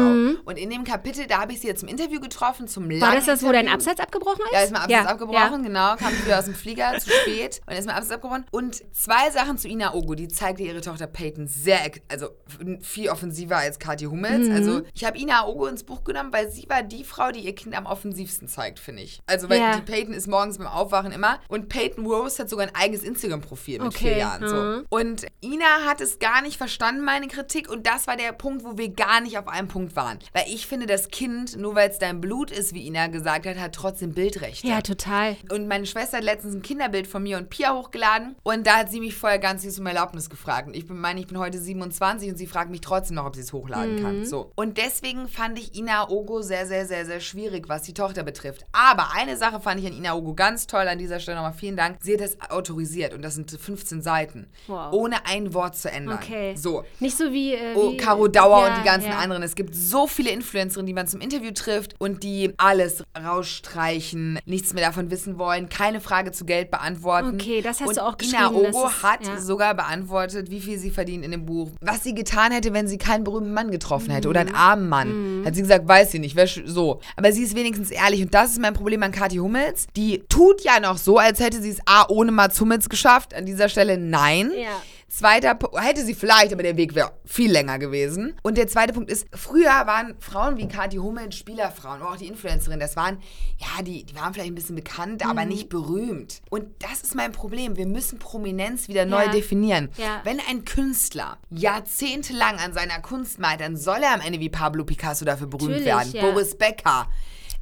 Und 0.45 0.57
in 0.57 0.69
dem 0.69 0.83
Kapitel, 0.83 1.27
da 1.27 1.39
habe 1.41 1.53
ich 1.53 1.59
sie 1.61 1.67
jetzt 1.67 1.81
zum 1.81 1.89
Interview 1.89 2.19
getroffen, 2.19 2.67
zum 2.67 2.89
War 3.01 3.15
das 3.15 3.25
das, 3.25 3.41
wo 3.43 3.47
dein 3.51 3.65
Interview. 3.67 3.73
Absatz 3.73 3.99
abgebrochen 3.99 4.41
ist? 4.45 4.53
Ja, 4.53 4.59
ist 4.61 4.71
mal 4.71 4.79
Absatz 4.79 4.91
Ja, 4.91 5.05
abgebrochen, 5.09 5.63
genau. 5.63 5.95
Kam 5.95 6.11
wieder 6.25 6.39
aus 6.39 6.45
dem 6.45 6.55
Flieger 6.55 6.97
zu 6.99 7.09
spät 7.21 7.61
und 7.65 7.73
ist 7.73 7.85
mal 7.85 7.93
Absatz 7.93 8.11
abgebrochen. 8.15 8.45
Und 8.51 8.81
zwei 8.95 9.29
Sachen 9.31 9.57
zu 9.57 9.67
Ina 9.67 9.93
Ogo. 9.93 10.15
Die 10.15 10.27
zeigte 10.27 10.63
ihre 10.63 10.81
Tochter 10.81 11.07
Peyton 11.07 11.47
sehr, 11.47 11.79
also 12.09 12.29
viel 12.81 13.09
offensiver 13.09 13.57
als 13.57 13.79
Kathi 13.79 14.05
Hummels. 14.05 14.47
Mhm. 14.49 14.55
Also 14.55 14.81
ich 14.93 15.03
habe 15.05 15.17
Ina 15.17 15.45
Ogo 15.47 15.67
ins 15.67 15.83
Buch 15.83 16.03
genommen, 16.03 16.31
weil 16.33 16.49
sie 16.51 16.67
war 16.69 16.83
die 16.83 17.03
Frau, 17.03 17.31
die 17.31 17.39
ihr 17.41 17.55
Kind 17.55 17.75
am 17.77 17.85
offensivsten 17.85 18.47
zeigt, 18.47 18.79
finde 18.79 19.01
ich. 19.03 19.21
Also 19.27 19.49
weil 19.49 19.59
Ja. 19.59 19.75
die 19.75 19.81
Peyton 19.81 20.13
ist 20.13 20.27
morgens 20.27 20.57
beim 20.57 20.67
Aufwachen 20.67 21.11
immer. 21.11 21.39
Und 21.47 21.69
Peyton 21.69 22.05
Rose 22.05 22.39
hat 22.41 22.49
sogar 22.49 22.67
ein 22.67 22.75
eigenes 22.75 23.03
Instagram-Profil 23.03 23.79
mit 23.79 23.87
Okay, 23.87 23.97
vier 24.09 24.17
Jahren. 24.17 24.47
So. 24.47 24.55
mhm. 24.55 24.85
Und 24.89 25.25
Ina 25.43 25.85
hat 25.85 26.01
es 26.01 26.19
gar 26.19 26.41
nicht 26.41 26.57
verstanden, 26.57 27.03
meine 27.03 27.27
Kritik. 27.27 27.69
Und 27.69 27.82
das 27.85 28.07
war 28.07 28.17
der 28.17 28.31
Punkt, 28.31 28.63
wo 28.63 28.77
wir 28.77 28.89
gar 28.89 29.21
nicht 29.21 29.37
auf 29.37 29.47
einem 29.47 29.67
Punkt 29.67 29.95
waren. 29.95 30.19
Weil 30.33 30.45
ich 30.47 30.67
finde, 30.67 30.85
das 30.85 31.09
Kind, 31.09 31.57
nur 31.57 31.75
weil 31.75 31.89
es 31.89 31.99
dein 31.99 32.21
Blut 32.21 32.51
ist, 32.51 32.73
wie 32.73 32.85
Ina 32.87 33.07
gesagt 33.07 33.45
hat, 33.45 33.59
hat 33.59 33.73
trotzdem 33.73 34.13
Bildrechte. 34.13 34.67
Ja, 34.67 34.81
total. 34.81 35.35
Und 35.51 35.67
meine 35.67 35.85
Schwester 35.85 36.17
hat 36.17 36.23
letztens 36.23 36.55
ein 36.55 36.61
Kinderbild 36.61 37.07
von 37.07 37.23
mir 37.23 37.37
und 37.37 37.49
Pia 37.49 37.75
hochgeladen. 37.75 38.35
Und 38.43 38.65
da 38.67 38.77
hat 38.77 38.91
sie 38.91 38.99
mich 38.99 39.15
vorher 39.15 39.39
ganz 39.39 39.63
süß 39.63 39.79
um 39.79 39.87
Erlaubnis 39.87 40.29
gefragt. 40.29 40.67
Und 40.67 40.75
ich 40.75 40.87
bin, 40.87 40.97
meine, 40.97 41.19
ich 41.19 41.27
bin 41.27 41.37
heute 41.37 41.59
27 41.59 42.29
und 42.29 42.37
sie 42.37 42.47
fragt 42.47 42.71
mich 42.71 42.81
trotzdem 42.81 43.15
noch, 43.15 43.25
ob 43.25 43.35
sie 43.35 43.41
es 43.41 43.51
hochladen 43.51 43.73
hochladen 43.73 44.01
kann. 44.01 44.25
So. 44.25 44.51
Und 44.55 44.77
deswegen 44.77 45.27
fand 45.27 45.59
ich 45.59 45.75
Ina 45.75 46.09
Ogo 46.09 46.41
sehr, 46.41 46.65
sehr, 46.65 46.85
sehr, 46.85 47.05
sehr 47.05 47.19
schwierig, 47.19 47.69
was 47.69 47.83
die 47.83 47.93
Tochter 47.93 48.23
betrifft. 48.23 48.65
Aber 48.71 49.13
eine 49.13 49.37
Sache 49.37 49.59
fand 49.59 49.79
ich 49.79 49.87
an 49.87 49.93
Ina 49.93 50.13
Ogo 50.13 50.33
ganz 50.33 50.67
toll. 50.67 50.87
An 50.87 50.97
dieser 50.97 51.19
Stelle 51.19 51.37
nochmal 51.37 51.53
vielen 51.53 51.77
Dank. 51.77 51.97
Sie 52.01 52.13
hat 52.13 52.21
das 52.21 52.37
autorisiert 52.49 53.13
und 53.13 53.21
das 53.21 53.35
sind 53.35 53.51
15 53.51 54.01
Seiten. 54.01 54.47
Wow. 54.67 54.93
Ohne 54.93 55.25
ein 55.25 55.53
Wort 55.53 55.75
zu 55.75 55.89
ändern. 55.89 56.19
Okay. 56.21 56.55
So. 56.55 56.83
Nicht 56.99 57.17
so 57.17 57.31
wie. 57.31 57.53
Äh, 57.53 57.72
Oh, 57.75 57.93
Caro 57.97 58.27
Dauer 58.27 58.65
ja, 58.67 58.67
und 58.75 58.81
die 58.81 58.85
ganzen 58.85 59.09
ja. 59.09 59.17
anderen. 59.17 59.43
Es 59.43 59.55
gibt 59.55 59.75
so 59.75 60.07
viele 60.07 60.29
Influencerinnen, 60.31 60.85
die 60.87 60.93
man 60.93 61.07
zum 61.07 61.21
Interview 61.21 61.51
trifft 61.51 61.95
und 61.99 62.23
die 62.23 62.53
alles 62.57 63.03
rausstreichen, 63.17 64.39
nichts 64.45 64.73
mehr 64.73 64.85
davon 64.85 65.11
wissen 65.11 65.37
wollen, 65.37 65.69
keine 65.69 66.01
Frage 66.01 66.31
zu 66.31 66.45
Geld 66.45 66.71
beantworten. 66.71 67.35
Okay, 67.35 67.61
das 67.61 67.79
hast 67.79 67.87
und 67.87 67.97
du 67.97 68.01
auch 68.03 68.15
Ina 68.21 68.47
geschrieben, 68.49 68.63
das 68.63 68.75
Ogo 68.75 68.87
ist- 68.87 69.03
hat 69.03 69.27
ja. 69.27 69.39
sogar 69.39 69.73
beantwortet, 69.75 70.49
wie 70.49 70.59
viel 70.59 70.77
sie 70.77 70.91
verdient 70.91 71.23
in 71.25 71.31
dem 71.31 71.45
Buch. 71.45 71.69
Was 71.81 72.03
sie 72.03 72.13
getan 72.13 72.51
hätte, 72.51 72.73
wenn 72.73 72.87
sie 72.87 72.97
keinen 72.97 73.23
berühmten 73.23 73.53
Mann 73.53 73.71
getroffen 73.71 74.11
hätte 74.11 74.27
oder 74.29 74.41
Mhm. 74.41 74.47
einen 74.49 74.55
armen 74.55 74.89
Mann. 74.89 75.41
Hat 75.45 75.55
sie 75.55 75.61
gesagt, 75.61 75.87
weiß 75.87 76.11
sie 76.11 76.19
nicht, 76.19 76.37
so. 76.65 76.99
Aber 77.15 77.31
sie 77.31 77.43
ist 77.43 77.55
wenigstens 77.55 77.91
ehrlich 77.91 78.21
und 78.21 78.33
das 78.33 78.51
ist 78.51 78.61
mein 78.61 78.73
Problem 78.73 79.03
an 79.03 79.11
Kathi 79.11 79.37
Hummels. 79.37 79.87
Die 79.95 80.23
tut 80.29 80.61
ja 80.63 80.79
noch 80.79 80.97
so, 80.97 81.17
als 81.17 81.39
hätte 81.39 81.61
sie 81.61 81.69
es 81.69 81.79
A, 81.85 82.05
ohne 82.09 82.31
Mats 82.31 82.59
Hummels 82.59 82.89
geschafft. 82.89 83.33
An 83.33 83.45
dieser 83.45 83.69
Stelle 83.69 83.97
nein. 83.97 84.51
Ja. 84.55 84.69
Zweiter 85.15 85.53
Punkt, 85.53 85.79
hätte 85.79 86.03
sie 86.03 86.15
vielleicht, 86.15 86.51
aber 86.53 86.63
der 86.63 86.75
Weg 86.75 86.95
wäre 86.95 87.11
viel 87.23 87.51
länger 87.51 87.77
gewesen. 87.77 88.33
Und 88.41 88.57
der 88.57 88.67
zweite 88.67 88.93
Punkt 88.93 89.11
ist, 89.11 89.27
früher 89.31 89.69
waren 89.85 90.15
Frauen 90.19 90.57
wie 90.57 90.67
Kathi 90.67 90.97
Hummels 90.97 91.35
Spielerfrauen, 91.35 92.01
oder 92.01 92.11
auch 92.13 92.17
die 92.17 92.25
Influencerin, 92.25 92.79
das 92.79 92.95
waren, 92.95 93.19
ja, 93.59 93.83
die, 93.83 94.05
die 94.05 94.15
waren 94.15 94.33
vielleicht 94.33 94.49
ein 94.51 94.55
bisschen 94.55 94.75
bekannt, 94.75 95.23
Mhm. 95.23 95.29
aber 95.29 95.45
nicht 95.45 95.69
berühmt. 95.69 96.41
Und 96.49 96.65
das 96.79 97.01
ist 97.03 97.13
mein 97.13 97.31
Problem. 97.31 97.77
Wir 97.77 97.85
müssen 97.85 98.17
Prominenz 98.17 98.87
wieder 98.87 99.05
neu 99.05 99.25
Ja. 99.25 99.31
definieren. 99.31 99.89
Ja. 99.97 100.21
Wenn 100.23 100.39
ein 100.49 100.65
Künstler 100.65 101.37
jahrzehntelang 101.51 102.57
an 102.57 102.73
seiner 102.73 102.99
Kunst 102.99 103.37
malt, 103.37 103.61
dann 103.61 103.77
soll 103.77 104.01
er 104.01 104.15
am 104.15 104.21
Ende 104.21 104.39
wie 104.39 104.49
Pablo 104.49 104.83
Picasso 104.83 105.25
dafür 105.25 105.45
berühmt 105.45 105.69
Natürlich, 105.85 105.85
werden. 105.85 106.11
ja. 106.13 106.21
Boris 106.23 106.55
Becker. 106.57 107.07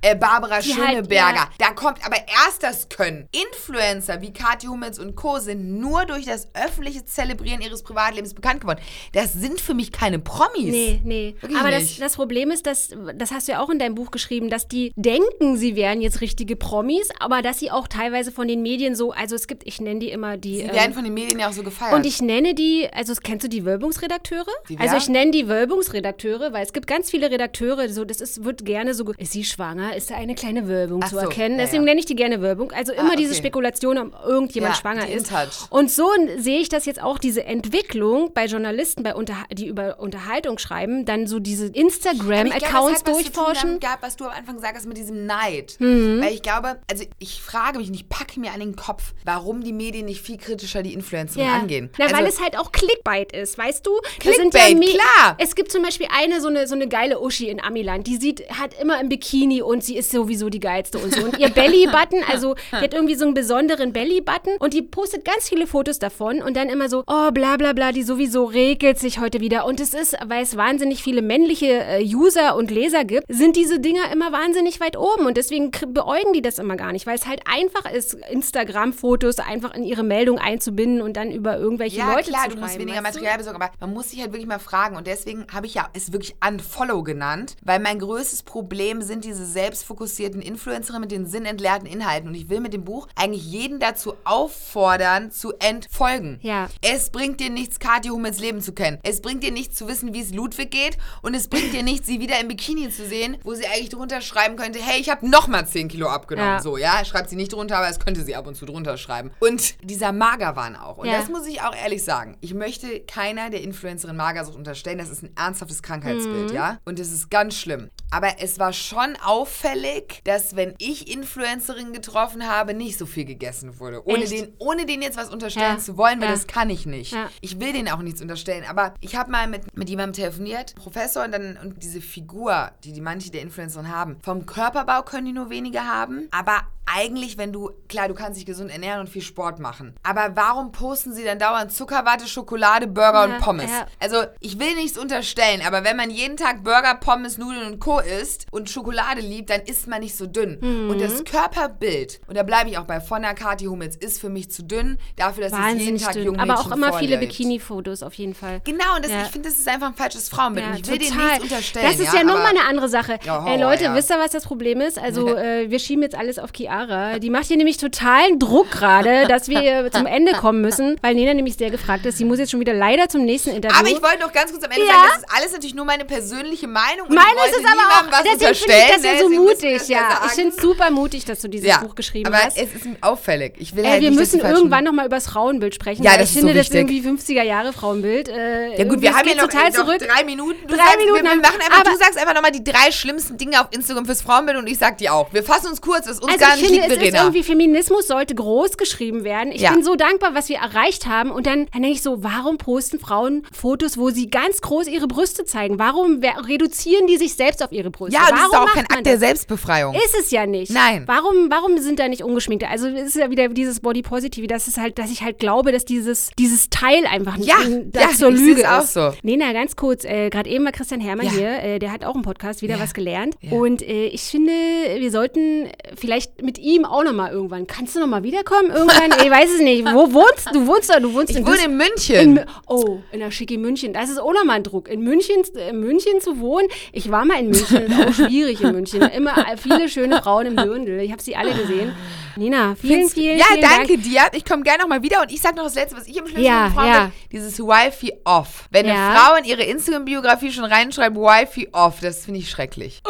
Äh, 0.01 0.15
Barbara 0.15 0.59
Die 0.59 0.73
halt, 0.73 0.89
Schöneberger. 0.95 1.35
ja. 1.35 1.49
Da 1.57 1.71
kommt 1.71 2.03
aber 2.05 2.17
erst 2.45 2.63
das 2.63 2.89
Können. 2.89 3.27
Influencer 3.31 4.21
wie 4.21 4.33
Kathi 4.33 4.67
Hummels 4.67 4.99
und 4.99 5.15
Co. 5.15 5.39
sind 5.39 5.79
nur 5.79 6.05
durch 6.05 6.25
das 6.25 6.47
öffentliche 6.55 7.05
Zelebrieren 7.05 7.61
ihres 7.61 7.83
Privatlebens 7.83 8.33
bekannt 8.33 8.61
geworden. 8.61 8.79
Das 9.13 9.33
sind 9.33 9.61
für 9.61 9.73
mich 9.73 9.91
keine 9.91 10.19
Promis. 10.19 10.71
Nee, 10.71 11.01
nee. 11.03 11.35
Wirklich 11.39 11.59
Aber 11.59 11.71
das, 11.71 11.97
das 11.97 12.15
Problem 12.15 12.51
ist, 12.51 12.65
dass, 12.65 12.89
das 13.15 13.31
hast 13.31 13.47
du 13.47 13.53
ja 13.53 13.59
auch 13.61 13.69
in 13.69 13.79
deinem 13.79 13.95
Buch 13.95 14.11
geschrieben, 14.11 14.49
dass 14.49 14.67
die 14.67 14.91
denken, 14.95 15.57
sie 15.57 15.75
wären 15.75 16.01
jetzt 16.01 16.21
richtige 16.21 16.55
Promis, 16.55 17.09
aber 17.19 17.41
dass 17.41 17.59
sie 17.59 17.71
auch 17.71 17.87
teilweise 17.87 18.31
von 18.31 18.47
den 18.47 18.61
Medien 18.61 18.95
so, 18.95 19.11
also 19.11 19.35
es 19.35 19.47
gibt, 19.47 19.67
ich 19.67 19.79
nenne 19.81 19.99
die 19.99 20.09
immer 20.09 20.37
die. 20.37 20.57
Sie 20.57 20.63
ähm, 20.63 20.73
werden 20.73 20.93
von 20.93 21.03
den 21.03 21.13
Medien 21.13 21.39
ja 21.39 21.49
auch 21.49 21.53
so 21.53 21.63
gefeiert. 21.63 21.93
und 21.93 22.05
ich 22.05 22.21
nenne 22.21 22.55
die, 22.55 22.89
also 22.91 23.13
kennst 23.21 23.43
du 23.43 23.49
die 23.49 23.65
Wölbungsredakteure? 23.65 24.45
Die 24.69 24.77
also 24.77 24.97
ich 24.97 25.09
nenne 25.09 25.31
die 25.31 25.47
Wölbungsredakteure, 25.47 26.53
weil 26.53 26.63
es 26.63 26.73
gibt 26.73 26.87
ganz 26.87 27.09
viele 27.09 27.29
Redakteure, 27.29 27.89
so 27.89 28.05
das 28.05 28.21
ist, 28.21 28.43
wird 28.43 28.65
gerne 28.65 28.93
so, 28.93 29.11
ist 29.17 29.31
sie 29.31 29.43
schwanger, 29.43 29.90
ist 29.91 30.09
da 30.09 30.15
eine 30.15 30.35
kleine 30.35 30.67
Wölbung 30.67 31.01
Ach 31.03 31.09
zu 31.09 31.15
so, 31.15 31.21
erkennen. 31.21 31.57
ja, 31.57 31.65
Deswegen 31.65 31.83
ja. 31.83 31.85
nenne 31.89 31.99
ich 31.99 32.05
die 32.05 32.15
gerne 32.15 32.41
Wölbung. 32.41 32.71
Also 32.71 32.93
immer 32.93 33.11
Ah, 33.13 33.15
diese 33.15 33.31
okay. 33.31 33.39
Spekulation, 33.39 33.97
ob 33.97 34.25
irgendjemand 34.25 34.75
Ja, 34.75 34.79
schwanger 34.81 35.09
ist. 35.09 35.31
Und 35.69 35.91
so 35.91 36.09
sehe 36.37 36.59
ich 36.59 36.69
das 36.69 36.85
jetzt 36.85 37.01
auch, 37.01 37.17
diese 37.17 37.43
Entwicklung 37.43 38.31
bei 38.33 38.45
Journalisten, 38.45 39.03
bei 39.03 39.15
Unterha 39.15 39.45
die 39.51 39.67
über 39.67 39.99
Unterhaltung 39.99 40.57
schreiben, 40.57 41.05
dann 41.05 41.27
so 41.27 41.39
diese 41.39 41.67
ich 41.67 41.73
glaube, 41.73 41.87
Instagram-Accounts 41.87 43.03
durchforschen. 43.03 43.61
damit 43.69 43.81
gehabt, 43.81 44.03
was 44.03 44.15
du 44.15 44.25
am 44.25 44.31
Anfang 44.31 44.59
sagst 44.59 44.85
mit 44.87 44.97
diesem 44.97 45.25
Neid. 45.25 45.75
Mhm. 45.79 46.21
Weil 46.21 46.33
ich 46.33 46.41
glaube, 46.41 46.79
also 46.89 47.03
ich 47.19 47.41
frage 47.41 47.77
mich 47.79 47.87
und 47.89 47.93
ich 47.93 48.07
packe 48.09 48.39
mir 48.39 48.51
an 48.51 48.59
den 48.59 48.75
Kopf, 48.75 49.13
warum 49.25 49.63
die 49.63 49.73
Medien 49.73 50.05
nicht 50.05 50.21
viel 50.21 50.37
kritischer 50.37 50.83
die 50.83 50.93
Influencer 50.93 51.41
angehen. 51.41 51.89
Na, 51.97 52.05
also, 52.05 52.17
weil 52.17 52.25
es 52.27 52.41
halt 52.41 52.57
auch 52.57 52.71
Clickbait 52.71 53.31
ist, 53.33 53.57
weißt 53.57 53.85
du? 53.85 53.91
Clickbait, 54.19 54.83
ja 54.83 54.89
klar. 54.91 55.35
Es 55.37 55.55
gibt 55.55 55.71
zum 55.71 55.83
Beispiel 55.83 56.07
eine 56.15 56.41
so 56.41 56.47
eine, 56.47 56.67
so 56.67 56.75
eine 56.75 56.87
geile 56.87 57.19
Uschi 57.19 57.49
in 57.49 57.61
Amiland, 57.61 58.07
die 58.07 58.17
sieht, 58.17 58.49
hat 58.59 58.73
immer 58.81 58.99
im 59.01 59.09
Bikini 59.09 59.61
und 59.61 59.80
sie 59.85 59.97
ist 59.97 60.11
sowieso 60.11 60.49
die 60.49 60.59
geilste 60.59 60.97
und 60.97 61.13
so. 61.13 61.23
Und 61.23 61.37
ihr 61.39 61.49
Belly-Button, 61.49 62.23
also 62.31 62.55
die 62.71 62.75
hat 62.77 62.93
irgendwie 62.93 63.15
so 63.15 63.25
einen 63.25 63.33
besonderen 63.33 63.93
Belly-Button 63.93 64.57
und 64.59 64.73
die 64.73 64.81
postet 64.81 65.25
ganz 65.25 65.49
viele 65.49 65.67
Fotos 65.67 65.99
davon 65.99 66.41
und 66.41 66.55
dann 66.55 66.69
immer 66.69 66.89
so, 66.89 67.03
oh 67.07 67.31
bla 67.31 67.57
bla 67.57 67.73
bla, 67.73 67.91
die 67.91 68.03
sowieso 68.03 68.45
regelt 68.45 68.99
sich 68.99 69.19
heute 69.19 69.39
wieder. 69.39 69.65
Und 69.65 69.79
es 69.79 69.93
ist, 69.93 70.15
weil 70.25 70.43
es 70.43 70.57
wahnsinnig 70.57 71.03
viele 71.03 71.21
männliche 71.21 71.83
äh, 71.83 72.03
User 72.03 72.55
und 72.55 72.71
Leser 72.71 73.05
gibt, 73.05 73.25
sind 73.27 73.55
diese 73.55 73.79
Dinger 73.79 74.11
immer 74.11 74.31
wahnsinnig 74.31 74.79
weit 74.79 74.97
oben 74.97 75.25
und 75.25 75.37
deswegen 75.37 75.71
beäugen 75.87 76.33
die 76.33 76.41
das 76.41 76.59
immer 76.59 76.75
gar 76.75 76.91
nicht, 76.91 77.07
weil 77.07 77.15
es 77.15 77.25
halt 77.25 77.41
einfach 77.45 77.89
ist, 77.91 78.13
Instagram-Fotos 78.29 79.39
einfach 79.39 79.73
in 79.73 79.83
ihre 79.83 80.03
Meldung 80.03 80.39
einzubinden 80.39 81.01
und 81.01 81.17
dann 81.17 81.31
über 81.31 81.57
irgendwelche 81.57 81.99
ja, 81.99 82.13
Leute 82.13 82.29
klar, 82.29 82.43
zu 82.43 82.49
du 82.49 82.55
schreiben. 82.55 82.61
musst 82.61 82.79
weniger 82.79 83.03
weißt 83.03 83.15
du? 83.15 83.19
Material 83.19 83.37
besorgen, 83.37 83.61
aber 83.61 83.71
man 83.79 83.93
muss 83.93 84.09
sich 84.09 84.21
halt 84.21 84.31
wirklich 84.31 84.47
mal 84.47 84.59
fragen 84.59 84.95
und 84.95 85.07
deswegen 85.07 85.45
habe 85.53 85.65
ich 85.65 85.73
ja 85.73 85.89
es 85.93 86.11
wirklich 86.11 86.35
Unfollow 86.45 87.03
genannt, 87.03 87.55
weil 87.63 87.79
mein 87.79 87.99
größtes 87.99 88.43
Problem 88.43 89.01
sind 89.01 89.25
diese 89.25 89.45
selbstfokussierten 89.71 90.41
Influencerinnen 90.41 91.01
mit 91.01 91.11
den 91.11 91.25
sinnentleerten 91.25 91.87
Inhalten 91.87 92.27
und 92.27 92.35
ich 92.35 92.49
will 92.49 92.59
mit 92.59 92.73
dem 92.73 92.83
Buch 92.83 93.07
eigentlich 93.15 93.45
jeden 93.45 93.79
dazu 93.79 94.15
auffordern, 94.25 95.31
zu 95.31 95.53
entfolgen. 95.59 96.39
Ja. 96.41 96.67
Es 96.81 97.09
bringt 97.09 97.39
dir 97.39 97.49
nichts, 97.49 97.79
Kathi 97.79 98.09
Hummels 98.09 98.39
Leben 98.39 98.59
zu 98.61 98.73
kennen. 98.73 98.99
Es 99.03 99.21
bringt 99.21 99.43
dir 99.43 99.51
nichts 99.51 99.77
zu 99.77 99.87
wissen, 99.87 100.13
wie 100.13 100.19
es 100.21 100.33
Ludwig 100.33 100.71
geht 100.71 100.97
und 101.21 101.33
es 101.35 101.47
bringt 101.47 101.73
dir 101.73 101.83
nichts, 101.83 102.07
sie 102.07 102.19
wieder 102.19 102.37
im 102.41 102.49
Bikini 102.49 102.89
zu 102.89 103.07
sehen, 103.07 103.37
wo 103.43 103.53
sie 103.53 103.65
eigentlich 103.65 103.89
drunter 103.89 104.19
schreiben 104.19 104.57
könnte, 104.57 104.79
hey, 104.81 104.99
ich 104.99 105.09
habe 105.09 105.27
nochmal 105.27 105.65
10 105.65 105.87
Kilo 105.87 106.07
abgenommen. 106.09 106.51
Ja. 106.55 106.61
So, 106.61 106.75
ja, 106.77 107.05
schreibt 107.05 107.29
sie 107.29 107.37
nicht 107.37 107.53
drunter, 107.53 107.77
aber 107.77 107.87
es 107.87 107.99
könnte 107.99 108.23
sie 108.25 108.35
ab 108.35 108.47
und 108.47 108.55
zu 108.55 108.65
drunter 108.65 108.97
schreiben. 108.97 109.31
Und 109.39 109.75
dieser 109.89 110.11
Magerwahn 110.11 110.75
auch. 110.75 110.97
Und 110.97 111.07
Ja. 111.07 111.17
das 111.17 111.29
muss 111.29 111.47
ich 111.47 111.61
auch 111.61 111.75
ehrlich 111.75 112.03
sagen. 112.03 112.35
Ich 112.41 112.53
möchte 112.53 112.99
keiner 113.01 113.49
der 113.49 113.61
Influencerin 113.61 114.17
Magersucht 114.17 114.57
unterstellen. 114.57 114.97
Das 114.97 115.09
ist 115.09 115.23
ein 115.23 115.31
ernsthaftes 115.37 115.81
Krankheitsbild, 115.81 116.49
Mhm. 116.49 116.55
ja? 116.55 116.77
Und 116.83 116.99
das 116.99 117.09
ist 117.11 117.29
ganz 117.31 117.55
schlimm. 117.55 117.89
Aber 118.09 118.35
es 118.39 118.59
war 118.59 118.73
schon 118.73 119.15
auffällig, 119.51 120.21
dass 120.23 120.55
wenn 120.55 120.73
ich 120.77 121.11
Influencerinnen 121.13 121.93
getroffen 121.93 122.47
habe, 122.47 122.73
nicht 122.73 122.97
so 122.97 123.05
viel 123.05 123.25
gegessen 123.25 123.79
wurde. 123.79 124.05
Ohne, 124.07 124.23
Echt? 124.23 124.31
den, 124.31 124.53
ohne 124.59 124.85
denen 124.85 125.03
jetzt 125.03 125.17
was 125.17 125.29
unterstellen 125.29 125.77
Ja. 125.77 125.79
zu 125.79 125.97
wollen, 125.97 126.19
weil 126.19 126.27
Ja. 126.29 126.33
das 126.33 126.47
kann 126.47 126.69
ich 126.69 126.85
nicht. 126.85 127.13
Ja. 127.13 127.29
Ich 127.41 127.59
will 127.59 127.73
denen 127.73 127.89
auch 127.89 128.01
nichts 128.01 128.21
unterstellen. 128.21 128.63
Aber 128.67 128.93
ich 129.01 129.15
habe 129.15 129.31
mal 129.31 129.47
mit, 129.47 129.75
mit 129.77 129.89
jemandem 129.89 130.13
telefoniert, 130.13 130.75
Professor, 130.75 131.23
und 131.25 131.31
dann 131.31 131.57
und 131.61 131.83
diese 131.83 132.01
Figur, 132.01 132.71
die 132.83 132.93
die 132.93 133.01
manche 133.01 133.31
der 133.31 133.41
Influencerinnen 133.41 133.91
haben, 133.93 134.17
vom 134.23 134.45
Körperbau 134.45 135.03
können 135.03 135.25
die 135.27 135.33
nur 135.33 135.49
wenige 135.49 135.85
haben. 135.85 136.27
Aber 136.31 136.61
eigentlich, 136.85 137.37
wenn 137.37 137.53
du, 137.53 137.71
klar, 137.87 138.07
du 138.07 138.13
kannst 138.13 138.37
dich 138.37 138.45
gesund 138.45 138.69
ernähren 138.71 138.99
und 139.01 139.07
viel 139.07 139.21
Sport 139.21 139.59
machen. 139.59 139.95
Aber 140.03 140.31
warum 140.35 140.71
posten 140.71 141.13
sie 141.13 141.23
dann 141.23 141.39
dauernd 141.39 141.71
Zuckerwatte, 141.71 142.27
Schokolade, 142.27 142.87
Burger 142.87 143.27
Ja, 143.27 143.35
und 143.35 143.41
Pommes? 143.41 143.69
ja. 143.71 143.85
Also, 143.99 144.23
ich 144.39 144.59
will 144.59 144.75
nichts 144.75 144.97
unterstellen, 144.97 145.61
aber 145.65 145.83
wenn 145.83 145.95
man 145.95 146.09
jeden 146.09 146.37
Tag 146.37 146.63
Burger, 146.63 146.95
Pommes, 146.95 147.37
Nudeln 147.37 147.71
und 147.73 147.79
Co. 147.79 147.99
isst 147.99 148.47
und 148.51 148.69
Schokolade 148.69 149.21
liebt, 149.21 149.49
dann 149.49 149.61
ist 149.61 149.87
man 149.87 150.01
nicht 150.01 150.15
so 150.17 150.25
dünn. 150.27 150.57
Mhm. 150.61 150.89
Und 150.89 150.99
das 151.01 151.23
Körperbild, 151.23 152.19
und 152.27 152.35
da 152.35 152.43
bleibe 152.43 152.69
ich 152.69 152.77
auch 152.77 152.85
bei 152.85 152.99
von 152.99 153.21
der 153.21 153.33
Kati 153.35 153.65
Hummels, 153.65 153.95
ist 153.95 154.19
für 154.19 154.29
mich 154.29 154.51
zu 154.51 154.63
dünn, 154.63 154.97
dafür, 155.15 155.43
dass 155.43 155.53
es 155.53 155.57
jeden 155.59 155.71
Wahnsinnig 155.79 156.03
Tag 156.03 156.13
dünn. 156.13 156.25
jungen 156.25 156.39
Aber 156.39 156.59
auch 156.59 156.71
immer 156.71 156.93
viele. 156.93 157.17
Bikini-Fotos 157.19 158.03
auf 158.03 158.13
jeden 158.15 158.33
Fall. 158.33 158.61
Genau, 158.63 158.95
und 158.95 159.05
das, 159.05 159.11
Ja. 159.11 159.21
ich 159.23 159.29
finde, 159.29 159.49
das 159.49 159.57
ist 159.59 159.67
einfach 159.67 159.87
ein 159.87 159.93
falsches 159.95 160.29
Frauenbild. 160.29 160.65
Ich 160.79 160.87
will 160.89 160.97
total. 160.99 161.27
nichts 161.27 161.43
unterstellen. 161.43 161.85
Das 161.89 161.99
ist 161.99 162.13
ja, 162.13 162.23
nochmal 162.23 162.47
aber- 162.47 162.49
eine 162.59 162.65
andere 162.67 162.89
Sache. 162.89 163.19
Horror, 163.27 163.57
Leute, 163.57 163.83
ja. 163.85 163.95
wisst 163.95 164.09
ihr, 164.11 164.17
was 164.19 164.31
das 164.31 164.43
Problem 164.45 164.81
ist? 164.81 164.97
Also, 164.99 165.27
äh, 165.37 165.69
wir 165.69 165.79
schieben 165.79 166.01
jetzt 166.03 166.15
alles 166.15 166.39
auf 166.39 166.51
Chiara. 166.75 167.19
Die 167.19 167.29
macht 167.29 167.45
hier 167.47 167.57
nämlich 167.57 167.77
totalen 167.77 168.39
Druck 168.39 168.71
gerade, 168.71 169.27
dass 169.27 169.47
wir 169.49 169.89
zum 169.93 170.05
Ende 170.05 170.33
kommen 170.33 170.61
müssen, 170.61 170.97
weil 171.01 171.15
Nena 171.15 171.33
nämlich 171.33 171.55
sehr 171.55 171.69
gefragt 171.69 172.05
ist. 172.05 172.17
Sie 172.17 172.25
muss 172.25 172.39
jetzt 172.39 172.51
schon 172.51 172.59
wieder 172.59 172.73
leider 172.73 173.09
zum 173.09 173.23
nächsten 173.25 173.49
Interview. 173.51 173.77
Aber 173.77 173.87
ich 173.89 174.01
wollte 174.01 174.19
noch 174.19 174.31
ganz 174.31 174.51
kurz 174.51 174.63
am 174.63 174.71
Ende 174.71 174.85
Ja. 174.85 174.93
sagen, 174.93 175.07
das 175.09 175.17
ist 175.19 175.37
alles 175.37 175.51
natürlich 175.53 175.75
nur 175.75 175.85
meine 175.85 176.05
persönliche 176.05 176.67
Meinung. 176.67 177.07
Und 177.07 177.15
Meine 177.15 177.27
ich 177.45 177.51
ist 177.51 177.59
es 177.59 177.65
aber 177.65 178.07
auch, 178.07 178.11
was 178.11 178.23
deswegen 178.23 178.55
finde 178.55 178.75
ich 178.87 178.95
das 178.95 179.03
ja 179.03 179.13
ne? 179.13 179.19
so 179.19 179.29
mutig, 179.29 179.77
das 179.79 179.87
ja. 179.89 179.99
Ich 180.11 180.15
sagen. 180.19 180.29
finde 180.35 180.55
es 180.55 180.61
super 180.61 180.91
mutig, 180.91 181.25
dass 181.25 181.41
du 181.41 181.47
dieses 181.47 181.67
ja, 181.67 181.77
Buch 181.79 181.95
geschrieben 181.95 182.27
aber 182.33 182.43
hast. 182.45 182.57
es 182.57 182.73
ist 182.73 182.85
auffällig. 183.01 183.53
Ich 183.57 183.75
will 183.75 183.83
Äh, 183.83 183.89
halt 183.89 184.01
wir 184.01 184.09
nicht, 184.11 184.19
müssen 184.19 184.39
irgendwann 184.39 184.83
noch 184.83 184.93
mal 184.93 185.05
über 185.05 185.17
das 185.17 185.27
Frauenbild 185.27 185.75
sprechen. 185.75 186.03
Ja, 186.03 186.17
das 186.17 186.29
ich 186.31 186.35
ist 186.37 186.41
so 186.41 186.47
finde 186.47 186.53
das 186.59 186.71
wichtig. 186.71 186.91
irgendwie 187.03 187.23
50er 187.33 187.43
Jahre 187.43 187.73
Frauenbild. 187.73 188.29
Äh, 188.29 188.77
Ja 188.77 188.83
gut, 188.85 189.01
wir 189.01 189.15
haben 189.15 189.27
ja 189.27 189.35
noch, 189.35 189.43
total 189.43 189.69
noch 189.71 189.85
zurück. 189.85 189.99
drei 189.99 190.23
Minuten. 190.23 190.59
Du 190.67 190.75
Drei 190.75 190.77
sagst, 190.77 190.97
Minuten 190.99 191.23
wir, 191.23 191.31
wir 191.31 191.35
machen 191.37 191.59
einfach, 191.61 191.81
aber- 191.81 191.91
du 191.91 191.97
sagst 191.97 192.17
einfach 192.17 192.33
nochmal 192.33 192.51
die 192.51 192.63
drei 192.63 192.91
schlimmsten 192.91 193.37
Dinge 193.37 193.59
auf 193.61 193.67
Instagram 193.71 194.05
fürs 194.05 194.21
Frauenbild 194.21 194.57
und 194.57 194.67
ich 194.67 194.77
sag 194.77 194.97
die 194.97 195.09
auch. 195.09 195.31
Wir 195.33 195.43
fassen 195.43 195.67
uns 195.67 195.81
kurz, 195.81 196.07
ist 196.07 196.21
uns 196.21 196.31
Also 196.33 196.45
gar 196.45 196.57
ich 196.61 196.67
finde, 196.67 196.81
es 196.87 196.91
ist 196.93 196.97
Verena. 196.99 197.23
irgendwie, 197.23 197.43
Feminismus 197.43 198.07
sollte 198.07 198.35
groß 198.35 198.77
geschrieben 198.77 199.23
werden. 199.23 199.51
Ich 199.51 199.61
Ja. 199.61 199.71
bin 199.73 199.83
so 199.83 199.95
dankbar, 199.95 200.33
was 200.33 200.49
wir 200.49 200.57
erreicht 200.57 201.05
haben. 201.05 201.31
Und 201.31 201.45
dann, 201.45 201.67
dann 201.73 201.81
denke 201.81 201.91
ich 201.97 202.01
so, 202.01 202.23
warum 202.23 202.57
posten 202.57 202.99
Frauen 202.99 203.43
Fotos, 203.53 203.97
wo 203.97 204.09
sie 204.09 204.29
ganz 204.29 204.61
groß 204.61 204.87
ihre 204.87 205.07
Brüste 205.07 205.45
zeigen? 205.45 205.79
Warum 205.79 206.21
reduzieren 206.47 207.07
die 207.07 207.17
sich 207.17 207.35
selbst 207.35 207.63
auf 207.63 207.71
ihre 207.71 207.89
Brüste? 207.91 208.15
Ja, 208.15 208.25
und 208.27 208.31
das 208.31 208.39
warum 208.51 208.65
ist 208.67 208.71
auch 208.71 208.75
kein 208.75 208.85
Akt 208.89 209.05
der? 209.05 209.17
Selbstbefreiung. 209.19 209.95
Ist 209.95 210.15
es 210.19 210.31
ja 210.31 210.45
nicht. 210.45 210.71
Nein. 210.71 211.03
Warum, 211.05 211.49
warum 211.49 211.77
sind 211.77 211.99
da 211.99 212.07
nicht 212.07 212.23
ungeschminkte? 212.23 212.67
Also 212.69 212.87
es 212.87 213.09
ist 213.09 213.15
ja 213.15 213.29
wieder 213.29 213.47
dieses 213.49 213.79
Body 213.79 214.01
Positive, 214.01 214.47
das 214.47 214.67
ist 214.67 214.77
halt, 214.77 214.97
dass 214.99 215.11
ich 215.11 215.21
halt 215.23 215.39
glaube, 215.39 215.71
dass 215.71 215.85
dieses, 215.85 216.31
dieses 216.37 216.69
Teil 216.69 217.05
einfach 217.05 217.37
nicht 217.37 217.49
Ja, 217.49 217.57
da 217.91 218.01
ja, 218.01 218.09
zur 218.09 218.31
Lüge 218.31 218.55
seh's 218.61 218.65
auch 218.65 218.83
ist. 218.83 218.93
so. 218.93 219.13
Nena, 219.23 219.53
ganz 219.53 219.75
kurz, 219.75 220.03
äh, 220.05 220.29
gerade 220.29 220.49
eben 220.49 220.65
war 220.65 220.71
Christian 220.71 220.99
Herrmann 221.01 221.27
Ja. 221.27 221.31
hier, 221.31 221.59
äh, 221.63 221.79
der 221.79 221.91
hat 221.91 222.03
auch 222.05 222.13
einen 222.15 222.23
Podcast, 222.23 222.61
wieder 222.61 222.75
Ja. 222.75 222.81
was 222.83 222.93
gelernt. 222.93 223.35
Ja. 223.41 223.51
Und 223.51 223.81
äh, 223.81 224.07
ich 224.07 224.21
finde, 224.23 224.51
wir 224.51 225.11
sollten 225.11 225.69
vielleicht 225.95 226.41
mit 226.41 226.50
mit 226.51 226.57
ihm 226.59 226.83
auch 226.83 227.03
nochmal 227.05 227.31
irgendwann. 227.31 227.65
Kannst 227.65 227.95
du 227.95 228.01
nochmal 228.01 228.23
wiederkommen? 228.23 228.71
Irgendwann? 228.71 229.11
Ich 229.23 229.31
weiß 229.31 229.49
es 229.55 229.61
nicht. 229.61 229.85
Wo 229.85 230.11
wohnst 230.11 230.49
du? 230.53 230.67
wohnst 230.67 230.89
da? 230.89 230.99
Du 230.99 231.13
wohnst 231.13 231.29
Ich 231.31 231.37
in 231.37 231.47
wohne 231.47 231.63
in 231.63 231.77
München. 231.77 232.37
in, 232.37 232.45
oh, 232.67 232.99
in 233.13 233.19
der 233.21 233.31
schicki 233.31 233.57
München. 233.57 233.93
Das 233.93 234.09
ist 234.09 234.17
auch 234.19 234.33
nochmal 234.33 234.57
ein 234.57 234.63
Druck. 234.63 234.89
In 234.89 234.99
München, 235.01 235.43
in 235.69 235.79
München 235.79 236.19
zu 236.19 236.39
wohnen. 236.41 236.67
Ich 236.91 237.09
war 237.09 237.23
mal 237.23 237.39
in 237.39 237.51
München. 237.51 237.83
Ist 237.83 238.05
auch 238.05 238.13
schwierig 238.27 238.59
in 238.59 238.73
München. 238.73 239.01
Immer 239.01 239.45
viele 239.55 239.87
schöne 239.87 240.21
Frauen 240.21 240.47
im 240.47 240.55
Dirndl. 240.57 240.99
Ich 240.99 241.11
habe 241.13 241.21
sie 241.21 241.37
alle 241.37 241.53
gesehen. 241.53 241.93
Nina, 242.37 242.75
vielen, 242.75 243.09
vielen, 243.09 243.37
ja, 243.37 243.43
vielen 243.49 243.61
danke 243.61 243.93
Dank. 243.97 244.03
dir. 244.03 244.21
Ich 244.31 244.45
komme 244.45 244.63
gerne 244.63 244.81
nochmal 244.83 245.03
wieder 245.03 245.21
und 245.21 245.29
ich 245.33 245.41
sag 245.41 245.53
noch 245.55 245.65
das 245.65 245.75
Letzte, 245.75 245.97
was 245.97 246.07
ich 246.07 246.15
im 246.15 246.23
schlimmsten 246.25 246.45
Ja, 246.45 246.71
Frauen 246.73 246.87
ja. 246.87 246.99
bin, 247.03 247.11
dieses 247.33 247.59
Wifi 247.59 248.13
off. 248.23 248.67
Wenn 248.71 248.85
Ja. 248.87 249.09
eine 249.09 249.15
Frau 249.19 249.35
in 249.35 249.43
ihre 249.43 249.63
Instagram-Biografie 249.63 250.51
schon 250.53 250.63
reinschreibt, 250.63 251.17
Wifi 251.17 251.67
off, 251.73 251.99
das 252.01 252.23
finde 252.23 252.39
ich 252.39 252.49
schrecklich. 252.49 253.01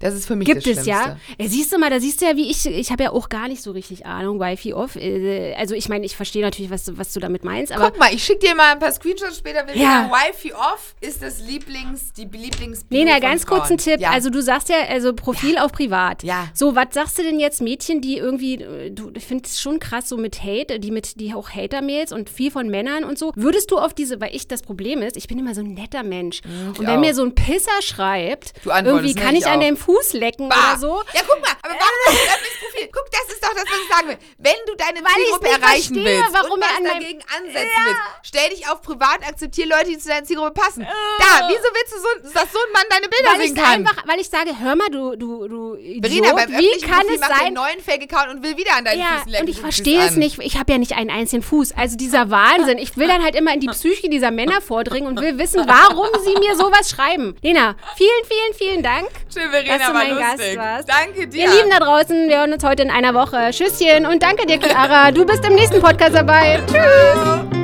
Das 0.00 0.14
ist 0.14 0.26
für 0.26 0.36
mich 0.36 0.48
Oh. 0.48 0.52
Gibt 0.54 0.66
das 0.66 0.78
es 0.78 0.84
Schlimmste. 0.84 0.90
ja. 0.90 1.16
ja. 1.38 1.48
Siehst 1.48 1.70
du 1.72 1.78
mal, 1.78 1.90
da 1.90 2.00
siehst 2.00 2.22
du 2.22 2.24
ja, 2.24 2.34
wie 2.34 2.50
ich, 2.50 2.64
ich 2.82 2.90
habe 2.92 3.04
ja 3.04 3.10
auch 3.12 3.28
gar 3.28 3.48
nicht 3.48 3.62
so 3.62 3.70
richtig 3.70 4.04
Ahnung, 4.04 4.38
Wi-Fi 4.40 4.74
off. 4.74 4.96
Äh, 4.96 5.54
Also 5.56 5.74
ich 5.74 5.88
meine, 5.88 6.04
ich 6.04 6.16
verstehe 6.16 6.42
natürlich, 6.42 6.70
was, 6.70 6.84
du- 6.84 6.98
was 6.98 7.12
du 7.12 7.20
damit 7.20 7.44
meinst, 7.44 7.72
aber 7.72 7.90
Guck 7.90 7.98
mal, 8.00 8.12
ich 8.12 8.22
schicke 8.24 8.40
dir 8.46 8.54
mal 8.54 8.72
ein 8.72 8.78
paar 8.78 8.92
Screenshots 8.92 9.38
später. 9.38 9.66
Will 9.66 9.76
Ja. 9.76 9.82
ja. 9.82 10.10
Wifi 10.12 10.52
off 10.52 10.94
ist 11.00 11.22
das 11.22 11.40
Lieblings, 11.40 12.12
die 12.12 12.24
Lieblings 12.24 12.84
Lena, 12.90 13.18
ganz 13.20 13.46
kurz 13.46 13.70
ein 13.70 13.78
Tipp. 13.78 14.00
Ja. 14.00 14.10
Also 14.10 14.28
du 14.30 14.42
sagst 14.42 14.68
ja, 14.68 14.76
also 14.88 15.12
Profil 15.14 15.56
auf 15.58 15.72
privat. 15.72 16.22
Ja. 16.22 16.48
So, 16.54 16.74
was 16.74 16.88
sagst 16.92 17.18
du 17.18 17.22
denn 17.22 17.38
jetzt 17.40 17.62
Mädchen, 17.62 18.00
die 18.00 18.16
irgendwie, 18.18 18.54
äh, 18.62 18.90
du, 18.90 19.10
ich 19.16 19.24
finde 19.24 19.44
es 19.46 19.60
schon 19.60 19.78
krass, 19.78 20.08
so 20.08 20.16
mit 20.16 20.42
Hate, 20.42 20.78
die 20.80 20.90
mit, 20.90 21.20
die 21.20 21.32
auch 21.34 21.50
Hater-Mails 21.50 22.12
und 22.12 22.28
viel 22.28 22.50
von 22.50 22.68
Männern 22.68 23.04
und 23.04 23.18
so. 23.18 23.32
Würdest 23.36 23.70
du 23.70 23.78
auf 23.78 23.94
diese, 23.94 24.20
weil 24.20 24.34
ich 24.34 24.48
das 24.48 24.62
Problem 24.62 25.00
ist, 25.02 25.16
ich 25.16 25.28
bin 25.28 25.38
immer 25.38 25.54
so 25.54 25.60
ein 25.60 25.74
netter 25.74 26.02
Mensch. 26.02 26.40
und 26.44 26.80
wenn 26.80 26.88
auch. 26.88 26.98
mir 27.00 27.14
so 27.14 27.22
ein 27.22 27.34
Pisser 27.34 27.70
schreibt, 27.82 28.52
irgendwie 28.64 29.14
kann 29.14 29.34
Ich 29.36 29.42
ich 29.42 29.46
an 29.46 29.58
auch. 29.58 29.62
deinem 29.62 29.76
Fuß 29.76 30.12
lecken 30.14 30.48
Bah. 30.48 30.56
oder 30.72 30.78
so. 30.80 31.02
Ja, 31.14 31.20
guck 31.26 31.40
mal, 31.40 31.50
aber 31.62 31.74
warum 31.74 32.16
du 32.18 32.26
das 32.26 32.36
ins 32.36 32.71
Profil? 32.72 32.88
Guck, 32.92 33.10
das 33.10 33.26
ist 33.34 33.42
doch 33.44 33.52
das, 33.54 33.64
was 33.64 33.78
ich 33.82 33.88
sagen 33.94 34.08
will. 34.08 34.18
Wenn 34.38 34.60
du 34.66 34.74
deine 34.76 35.00
Weil 35.04 35.12
Zielgruppe 35.22 35.44
nicht 35.48 35.58
erreichen 35.62 35.94
verstehe, 35.94 36.04
willst 36.22 36.32
warum 36.34 36.52
und 36.52 36.62
er 36.62 36.68
was 36.84 36.92
dagegen 36.92 37.20
ansetzen 37.36 37.80
willst, 37.84 38.00
stell 38.22 38.48
dich 38.50 38.68
auf 38.68 38.82
privat, 38.82 39.20
akzeptiere 39.26 39.68
Leute, 39.68 39.86
die 39.90 39.98
zu 39.98 40.08
deiner 40.08 40.24
Zielgruppe 40.24 40.52
passen. 40.52 40.82
Da, 41.18 41.48
wieso 41.48 41.68
willst 41.74 41.92
du 41.92 41.98
so, 41.98 42.34
dass 42.34 42.52
so 42.52 42.58
ein 42.58 42.72
Mann 42.72 42.84
deine 42.90 43.08
Bilder 43.08 43.30
Weil 43.32 43.46
sehen 43.46 43.54
kann? 43.56 43.86
einfach, 43.86 44.06
weil 44.06 44.20
ich 44.20 44.28
sage, 44.28 44.50
hör 44.58 44.76
mal, 44.76 44.88
du, 44.90 45.16
du, 45.16 45.48
du 45.48 45.74
Idiot, 45.76 46.26
Verena, 46.26 46.32
beim 46.34 46.58
wie 46.58 46.80
kann 46.80 47.00
Profil 47.00 47.14
es 47.14 47.20
macht 47.20 47.30
sein, 47.30 47.46
einen 47.46 47.54
neuen 47.54 47.80
Fake-Account 47.80 48.28
und 48.30 48.42
will 48.42 48.56
wieder 48.56 48.76
an 48.76 48.84
deinen 48.84 49.00
Ja, 49.00 49.06
Füßen 49.18 49.28
lecken. 49.30 49.44
und 49.46 49.50
ich 49.50 49.60
verstehe 49.60 50.00
es 50.06 50.16
nicht. 50.16 50.38
Ich 50.40 50.56
habe 50.58 50.72
ja 50.72 50.78
nicht 50.78 50.92
einen 50.94 51.10
einzigen 51.10 51.42
Fuß. 51.42 51.72
Also 51.76 51.96
dieser 51.96 52.30
Wahnsinn. 52.30 52.78
Ich 52.78 52.96
will 52.96 53.08
dann 53.08 53.22
halt 53.22 53.34
immer 53.34 53.52
in 53.52 53.60
die 53.60 53.68
Psyche 53.68 54.08
dieser 54.08 54.30
Männer 54.30 54.60
vordringen 54.60 55.08
und 55.08 55.20
will 55.20 55.38
wissen, 55.38 55.66
warum 55.66 56.08
sie 56.24 56.34
mir 56.38 56.56
sowas 56.56 56.90
schreiben. 56.90 57.36
Lena, 57.42 57.76
vielen, 57.96 58.10
vielen, 58.26 58.54
vielen 58.54 58.82
Dank. 58.82 59.08
Schön, 59.32 59.50
Verena, 59.50 59.78
dass 59.78 59.86
du 59.86 59.94
war 59.94 60.04
mein 60.04 60.10
lustig. 60.14 60.38
Gast 60.38 60.56
warst. 60.56 60.88
Danke 60.88 61.26
dir. 61.28 61.44
Ihr 61.44 61.50
Lieben 61.50 61.70
da 61.70 61.78
draußen, 61.80 62.28
wir 62.28 62.38
hören 62.38 62.52
uns 62.52 62.61
heute 62.62 62.82
in 62.82 62.90
einer 62.90 63.14
Woche. 63.14 63.50
Tschüsschen 63.50 64.06
und 64.06 64.22
danke 64.22 64.46
dir, 64.46 64.58
Chiara. 64.58 65.10
Du 65.10 65.24
bist 65.24 65.44
im 65.46 65.54
nächsten 65.54 65.80
Podcast 65.80 66.14
dabei. 66.14 66.60
Tschüss. 66.66 67.61